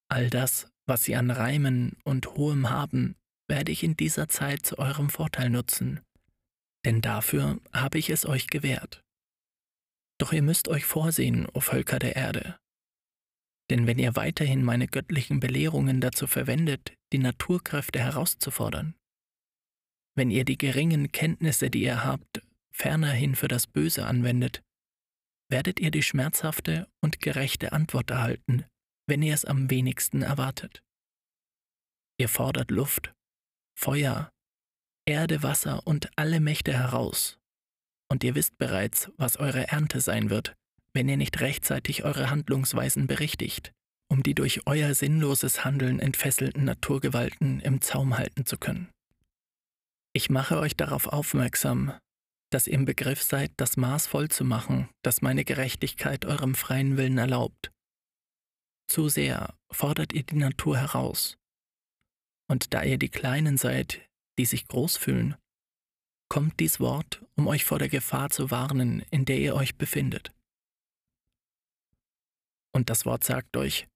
All 0.08 0.28
das, 0.28 0.70
was 0.86 1.04
Sie 1.04 1.16
an 1.16 1.30
Reimen 1.30 1.96
und 2.04 2.34
Hohem 2.34 2.70
haben, 2.70 3.16
werde 3.48 3.72
ich 3.72 3.82
in 3.82 3.96
dieser 3.96 4.28
Zeit 4.28 4.66
zu 4.66 4.78
eurem 4.78 5.08
Vorteil 5.08 5.50
nutzen, 5.50 6.00
denn 6.84 7.00
dafür 7.00 7.60
habe 7.72 7.98
ich 7.98 8.10
es 8.10 8.26
euch 8.26 8.48
gewährt. 8.48 9.02
Doch 10.18 10.32
ihr 10.32 10.42
müsst 10.42 10.68
euch 10.68 10.84
vorsehen, 10.84 11.46
o 11.52 11.60
Völker 11.60 11.98
der 11.98 12.16
Erde. 12.16 12.58
Denn 13.70 13.86
wenn 13.86 13.98
ihr 13.98 14.16
weiterhin 14.16 14.64
meine 14.64 14.86
göttlichen 14.86 15.40
Belehrungen 15.40 16.00
dazu 16.00 16.26
verwendet, 16.26 16.92
die 17.12 17.18
Naturkräfte 17.18 18.00
herauszufordern, 18.00 18.94
wenn 20.16 20.30
ihr 20.30 20.44
die 20.44 20.58
geringen 20.58 21.12
Kenntnisse, 21.12 21.70
die 21.70 21.82
ihr 21.82 22.04
habt, 22.04 22.42
fernerhin 22.72 23.36
für 23.36 23.48
das 23.48 23.66
Böse 23.66 24.06
anwendet, 24.06 24.62
werdet 25.50 25.80
ihr 25.80 25.90
die 25.90 26.02
schmerzhafte 26.02 26.88
und 27.00 27.20
gerechte 27.20 27.72
Antwort 27.72 28.10
erhalten, 28.10 28.64
wenn 29.06 29.22
ihr 29.22 29.34
es 29.34 29.44
am 29.44 29.70
wenigsten 29.70 30.22
erwartet. 30.22 30.82
Ihr 32.18 32.28
fordert 32.28 32.70
Luft, 32.70 33.12
Feuer, 33.76 34.30
Erde, 35.06 35.42
Wasser 35.42 35.86
und 35.86 36.10
alle 36.16 36.40
Mächte 36.40 36.72
heraus, 36.72 37.38
und 38.08 38.24
ihr 38.24 38.34
wisst 38.34 38.58
bereits, 38.58 39.10
was 39.16 39.38
eure 39.38 39.68
Ernte 39.68 40.00
sein 40.00 40.30
wird, 40.30 40.54
wenn 40.92 41.08
ihr 41.08 41.16
nicht 41.16 41.40
rechtzeitig 41.40 42.04
eure 42.04 42.30
Handlungsweisen 42.30 43.06
berichtigt, 43.06 43.72
um 44.08 44.22
die 44.22 44.34
durch 44.34 44.66
euer 44.66 44.94
sinnloses 44.94 45.64
Handeln 45.64 46.00
entfesselten 46.00 46.64
Naturgewalten 46.64 47.60
im 47.60 47.80
Zaum 47.80 48.18
halten 48.18 48.44
zu 48.44 48.58
können. 48.58 48.90
Ich 50.12 50.28
mache 50.28 50.58
euch 50.58 50.76
darauf 50.76 51.06
aufmerksam, 51.06 51.96
dass 52.50 52.66
ihr 52.66 52.74
im 52.74 52.84
Begriff 52.84 53.22
seid, 53.22 53.52
das 53.56 53.76
Maß 53.76 54.06
voll 54.06 54.28
zu 54.28 54.44
machen, 54.44 54.88
das 55.02 55.22
meine 55.22 55.44
Gerechtigkeit 55.44 56.24
eurem 56.24 56.54
freien 56.54 56.96
Willen 56.96 57.18
erlaubt, 57.18 57.72
zu 58.88 59.08
sehr 59.08 59.54
fordert 59.70 60.12
ihr 60.12 60.24
die 60.24 60.36
Natur 60.36 60.76
heraus. 60.76 61.38
Und 62.48 62.74
da 62.74 62.82
ihr 62.82 62.98
die 62.98 63.08
Kleinen 63.08 63.56
seid, 63.56 64.00
die 64.36 64.44
sich 64.44 64.66
groß 64.66 64.96
fühlen, 64.96 65.36
kommt 66.28 66.58
dies 66.58 66.80
Wort, 66.80 67.24
um 67.36 67.46
euch 67.46 67.64
vor 67.64 67.78
der 67.78 67.88
Gefahr 67.88 68.30
zu 68.30 68.50
warnen, 68.50 69.04
in 69.10 69.24
der 69.24 69.38
ihr 69.38 69.54
euch 69.54 69.76
befindet. 69.76 70.32
Und 72.72 72.90
das 72.90 73.06
Wort 73.06 73.22
sagt 73.22 73.56
euch, 73.56 73.88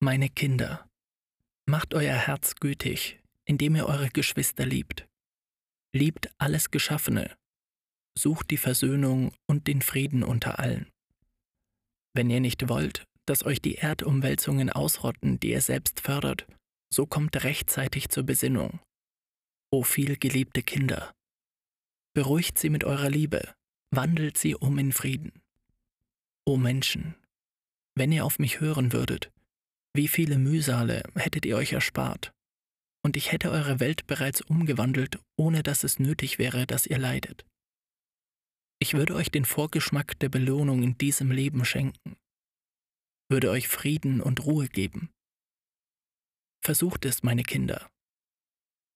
meine 0.00 0.30
Kinder, 0.30 0.88
macht 1.66 1.92
euer 1.92 2.16
Herz 2.16 2.54
gütig, 2.54 3.20
indem 3.44 3.76
ihr 3.76 3.86
eure 3.86 4.08
Geschwister 4.08 4.64
liebt. 4.64 5.06
Liebt 5.92 6.30
alles 6.38 6.70
Geschaffene, 6.70 7.36
sucht 8.18 8.50
die 8.50 8.56
Versöhnung 8.56 9.32
und 9.46 9.66
den 9.66 9.82
Frieden 9.82 10.22
unter 10.22 10.58
allen. 10.58 10.88
Wenn 12.14 12.30
ihr 12.30 12.40
nicht 12.40 12.68
wollt, 12.68 13.04
dass 13.26 13.44
euch 13.44 13.60
die 13.60 13.76
Erdumwälzungen 13.76 14.70
ausrotten, 14.70 15.38
die 15.40 15.50
ihr 15.50 15.60
selbst 15.60 16.00
fördert, 16.00 16.46
so 16.92 17.06
kommt 17.06 17.42
rechtzeitig 17.44 18.08
zur 18.08 18.22
Besinnung. 18.22 18.80
O 19.72 19.82
viel 19.82 20.16
geliebte 20.16 20.62
Kinder, 20.62 21.12
beruhigt 22.14 22.58
sie 22.58 22.70
mit 22.70 22.84
eurer 22.84 23.10
Liebe, 23.10 23.52
wandelt 23.90 24.38
sie 24.38 24.54
um 24.54 24.78
in 24.78 24.92
Frieden. 24.92 25.42
O 26.46 26.56
Menschen, 26.56 27.16
wenn 27.94 28.12
ihr 28.12 28.24
auf 28.24 28.38
mich 28.38 28.60
hören 28.60 28.92
würdet, 28.92 29.30
wie 29.94 30.08
viele 30.08 30.38
Mühsale 30.38 31.02
hättet 31.14 31.44
ihr 31.44 31.56
euch 31.56 31.72
erspart, 31.72 32.32
und 33.04 33.16
ich 33.16 33.32
hätte 33.32 33.50
eure 33.50 33.80
Welt 33.80 34.06
bereits 34.06 34.40
umgewandelt, 34.40 35.18
ohne 35.36 35.62
dass 35.62 35.84
es 35.84 35.98
nötig 35.98 36.38
wäre, 36.38 36.66
dass 36.66 36.86
ihr 36.86 36.98
leidet. 36.98 37.44
Ich 38.86 38.94
würde 38.94 39.16
euch 39.16 39.32
den 39.32 39.44
Vorgeschmack 39.44 40.16
der 40.20 40.28
Belohnung 40.28 40.84
in 40.84 40.96
diesem 40.96 41.32
Leben 41.32 41.64
schenken, 41.64 42.16
würde 43.28 43.50
euch 43.50 43.66
Frieden 43.66 44.20
und 44.20 44.44
Ruhe 44.46 44.68
geben. 44.68 45.10
Versucht 46.64 47.04
es, 47.04 47.24
meine 47.24 47.42
Kinder. 47.42 47.90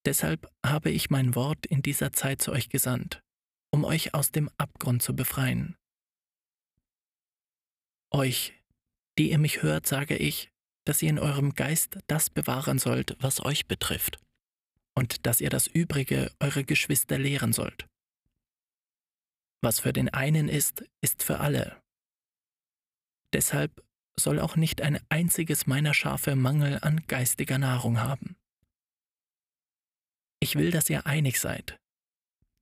Deshalb 0.07 0.49
habe 0.65 0.93
ich 0.93 1.11
mein 1.11 1.35
Wort 1.35 1.67
in 1.67 1.83
dieser 1.83 2.13
Zeit 2.13 2.41
zu 2.41 2.53
euch 2.53 2.69
gesandt, 2.69 3.21
um 3.73 3.83
euch 3.83 4.15
aus 4.15 4.31
dem 4.31 4.49
Abgrund 4.59 5.03
zu 5.03 5.17
befreien. 5.17 5.75
Euch, 8.13 8.55
die 9.19 9.33
ihr 9.33 9.39
mich 9.39 9.65
hört, 9.65 9.89
sage 9.89 10.17
ich, 10.17 10.53
dass 10.87 11.03
ihr 11.03 11.11
in 11.11 11.19
eurem 11.19 11.53
Geist 11.55 11.99
das 12.07 12.31
bewahren 12.31 12.79
sollt, 12.79 13.17
was 13.19 13.45
euch 13.45 13.67
betrifft, 13.67 14.21
und 14.97 15.27
dass 15.27 15.41
ihr 15.41 15.51
das 15.51 15.67
Übrige 15.67 16.31
eure 16.39 16.63
Geschwister 16.63 17.19
lehren 17.19 17.53
sollt. 17.53 17.90
Was 19.63 19.81
für 19.81 19.93
den 19.93 20.09
einen 20.09 20.49
ist, 20.49 20.85
ist 21.01 21.23
für 21.23 21.41
alle. 21.41 21.81
Deshalb 23.33 23.85
soll 24.19 24.41
auch 24.41 24.57
nicht 24.57 24.83
ein 24.83 24.99
einziges 25.09 25.67
meiner 25.67 25.95
Schafe 25.95 26.35
Mangel 26.35 26.79
an 26.83 27.03
geistiger 27.07 27.59
Nahrung 27.59 28.01
haben. 28.01 28.37
Ich 30.41 30.57
will, 30.57 30.71
dass 30.71 30.89
ihr 30.89 31.07
einig 31.07 31.39
seid, 31.39 31.79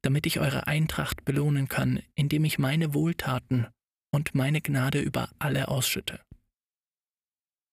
damit 0.03 0.27
ich 0.27 0.41
eure 0.41 0.67
Eintracht 0.67 1.25
belohnen 1.25 1.69
kann, 1.69 2.03
indem 2.15 2.45
ich 2.45 2.59
meine 2.59 2.95
Wohltaten 2.95 3.69
und 4.13 4.35
meine 4.35 4.61
Gnade 4.61 5.01
über 5.01 5.31
alle 5.39 5.69
ausschütte. 5.69 6.21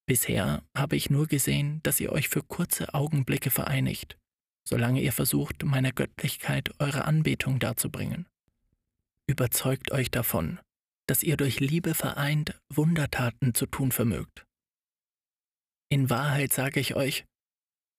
Bisher 0.08 0.64
habe 0.78 0.96
ich 0.96 1.10
nur 1.10 1.26
gesehen, 1.28 1.80
dass 1.82 2.00
ihr 2.00 2.12
euch 2.12 2.30
für 2.30 2.44
kurze 2.44 2.94
Augenblicke 2.94 3.50
vereinigt, 3.50 4.20
solange 4.68 5.02
ihr 5.02 5.12
versucht, 5.12 5.64
meiner 5.64 5.92
Göttlichkeit 5.92 6.80
eure 6.80 7.06
Anbetung 7.06 7.58
darzubringen. 7.58 8.28
Überzeugt 9.28 9.92
euch 9.92 10.12
davon, 10.12 10.60
dass 11.08 11.24
ihr 11.24 11.38
durch 11.38 11.60
Liebe 11.60 11.94
vereint 11.94 12.60
Wundertaten 12.72 13.54
zu 13.54 13.66
tun 13.66 13.92
vermögt. 13.92 14.46
In 15.90 16.10
Wahrheit 16.10 16.54
sage 16.54 16.80
ich 16.80 16.96
euch, 16.96 17.26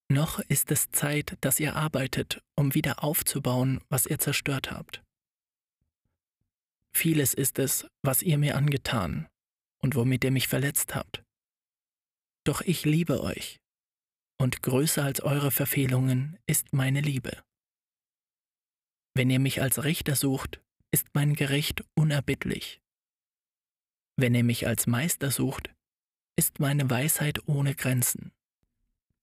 noch 0.09 0.39
ist 0.39 0.71
es 0.71 0.89
Zeit, 0.91 1.37
dass 1.41 1.59
ihr 1.59 1.75
arbeitet, 1.75 2.41
um 2.55 2.73
wieder 2.73 3.03
aufzubauen, 3.03 3.81
was 3.89 4.05
ihr 4.05 4.19
zerstört 4.19 4.71
habt. 4.71 5.03
Vieles 6.93 7.33
ist 7.33 7.59
es, 7.59 7.85
was 8.03 8.21
ihr 8.21 8.37
mir 8.37 8.55
angetan 8.55 9.27
und 9.79 9.95
womit 9.95 10.23
ihr 10.23 10.31
mich 10.31 10.47
verletzt 10.47 10.95
habt. 10.95 11.23
Doch 12.45 12.61
ich 12.61 12.85
liebe 12.85 13.21
euch, 13.21 13.57
und 14.39 14.63
größer 14.63 15.03
als 15.03 15.19
eure 15.21 15.51
Verfehlungen 15.51 16.39
ist 16.47 16.71
meine 16.73 17.01
Liebe. 17.01 17.43
Wenn 19.13 19.29
ihr 19.29 19.39
mich 19.39 19.61
als 19.61 19.83
Richter 19.83 20.15
sucht, 20.15 20.61
ist 20.97 21.13
mein 21.13 21.35
Gericht 21.35 21.83
unerbittlich. 21.93 22.81
Wenn 24.15 24.33
ihr 24.33 24.43
mich 24.43 24.65
als 24.65 24.87
Meister 24.87 25.29
sucht, 25.29 25.69
ist 26.35 26.59
meine 26.59 26.89
Weisheit 26.89 27.47
ohne 27.47 27.75
Grenzen. 27.75 28.31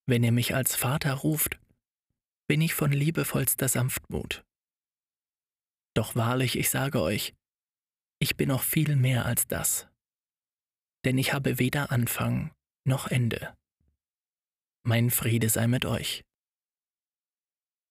Wenn 0.06 0.22
ihr 0.22 0.30
mich 0.30 0.54
als 0.54 0.76
Vater 0.76 1.12
ruft, 1.14 1.58
bin 2.46 2.60
ich 2.60 2.74
von 2.74 2.92
liebevollster 2.92 3.66
Sanftmut. 3.66 4.44
Doch 5.94 6.14
wahrlich, 6.14 6.56
ich 6.56 6.70
sage 6.70 7.02
euch, 7.02 7.34
ich 8.20 8.36
bin 8.36 8.50
noch 8.50 8.62
viel 8.62 8.94
mehr 8.94 9.24
als 9.26 9.48
das. 9.48 9.88
Denn 11.04 11.18
ich 11.18 11.32
habe 11.32 11.58
weder 11.58 11.90
Anfang 11.90 12.54
noch 12.84 13.08
Ende. 13.08 13.56
Mein 14.84 15.10
Friede 15.10 15.48
sei 15.48 15.66
mit 15.66 15.86
euch. 15.86 16.24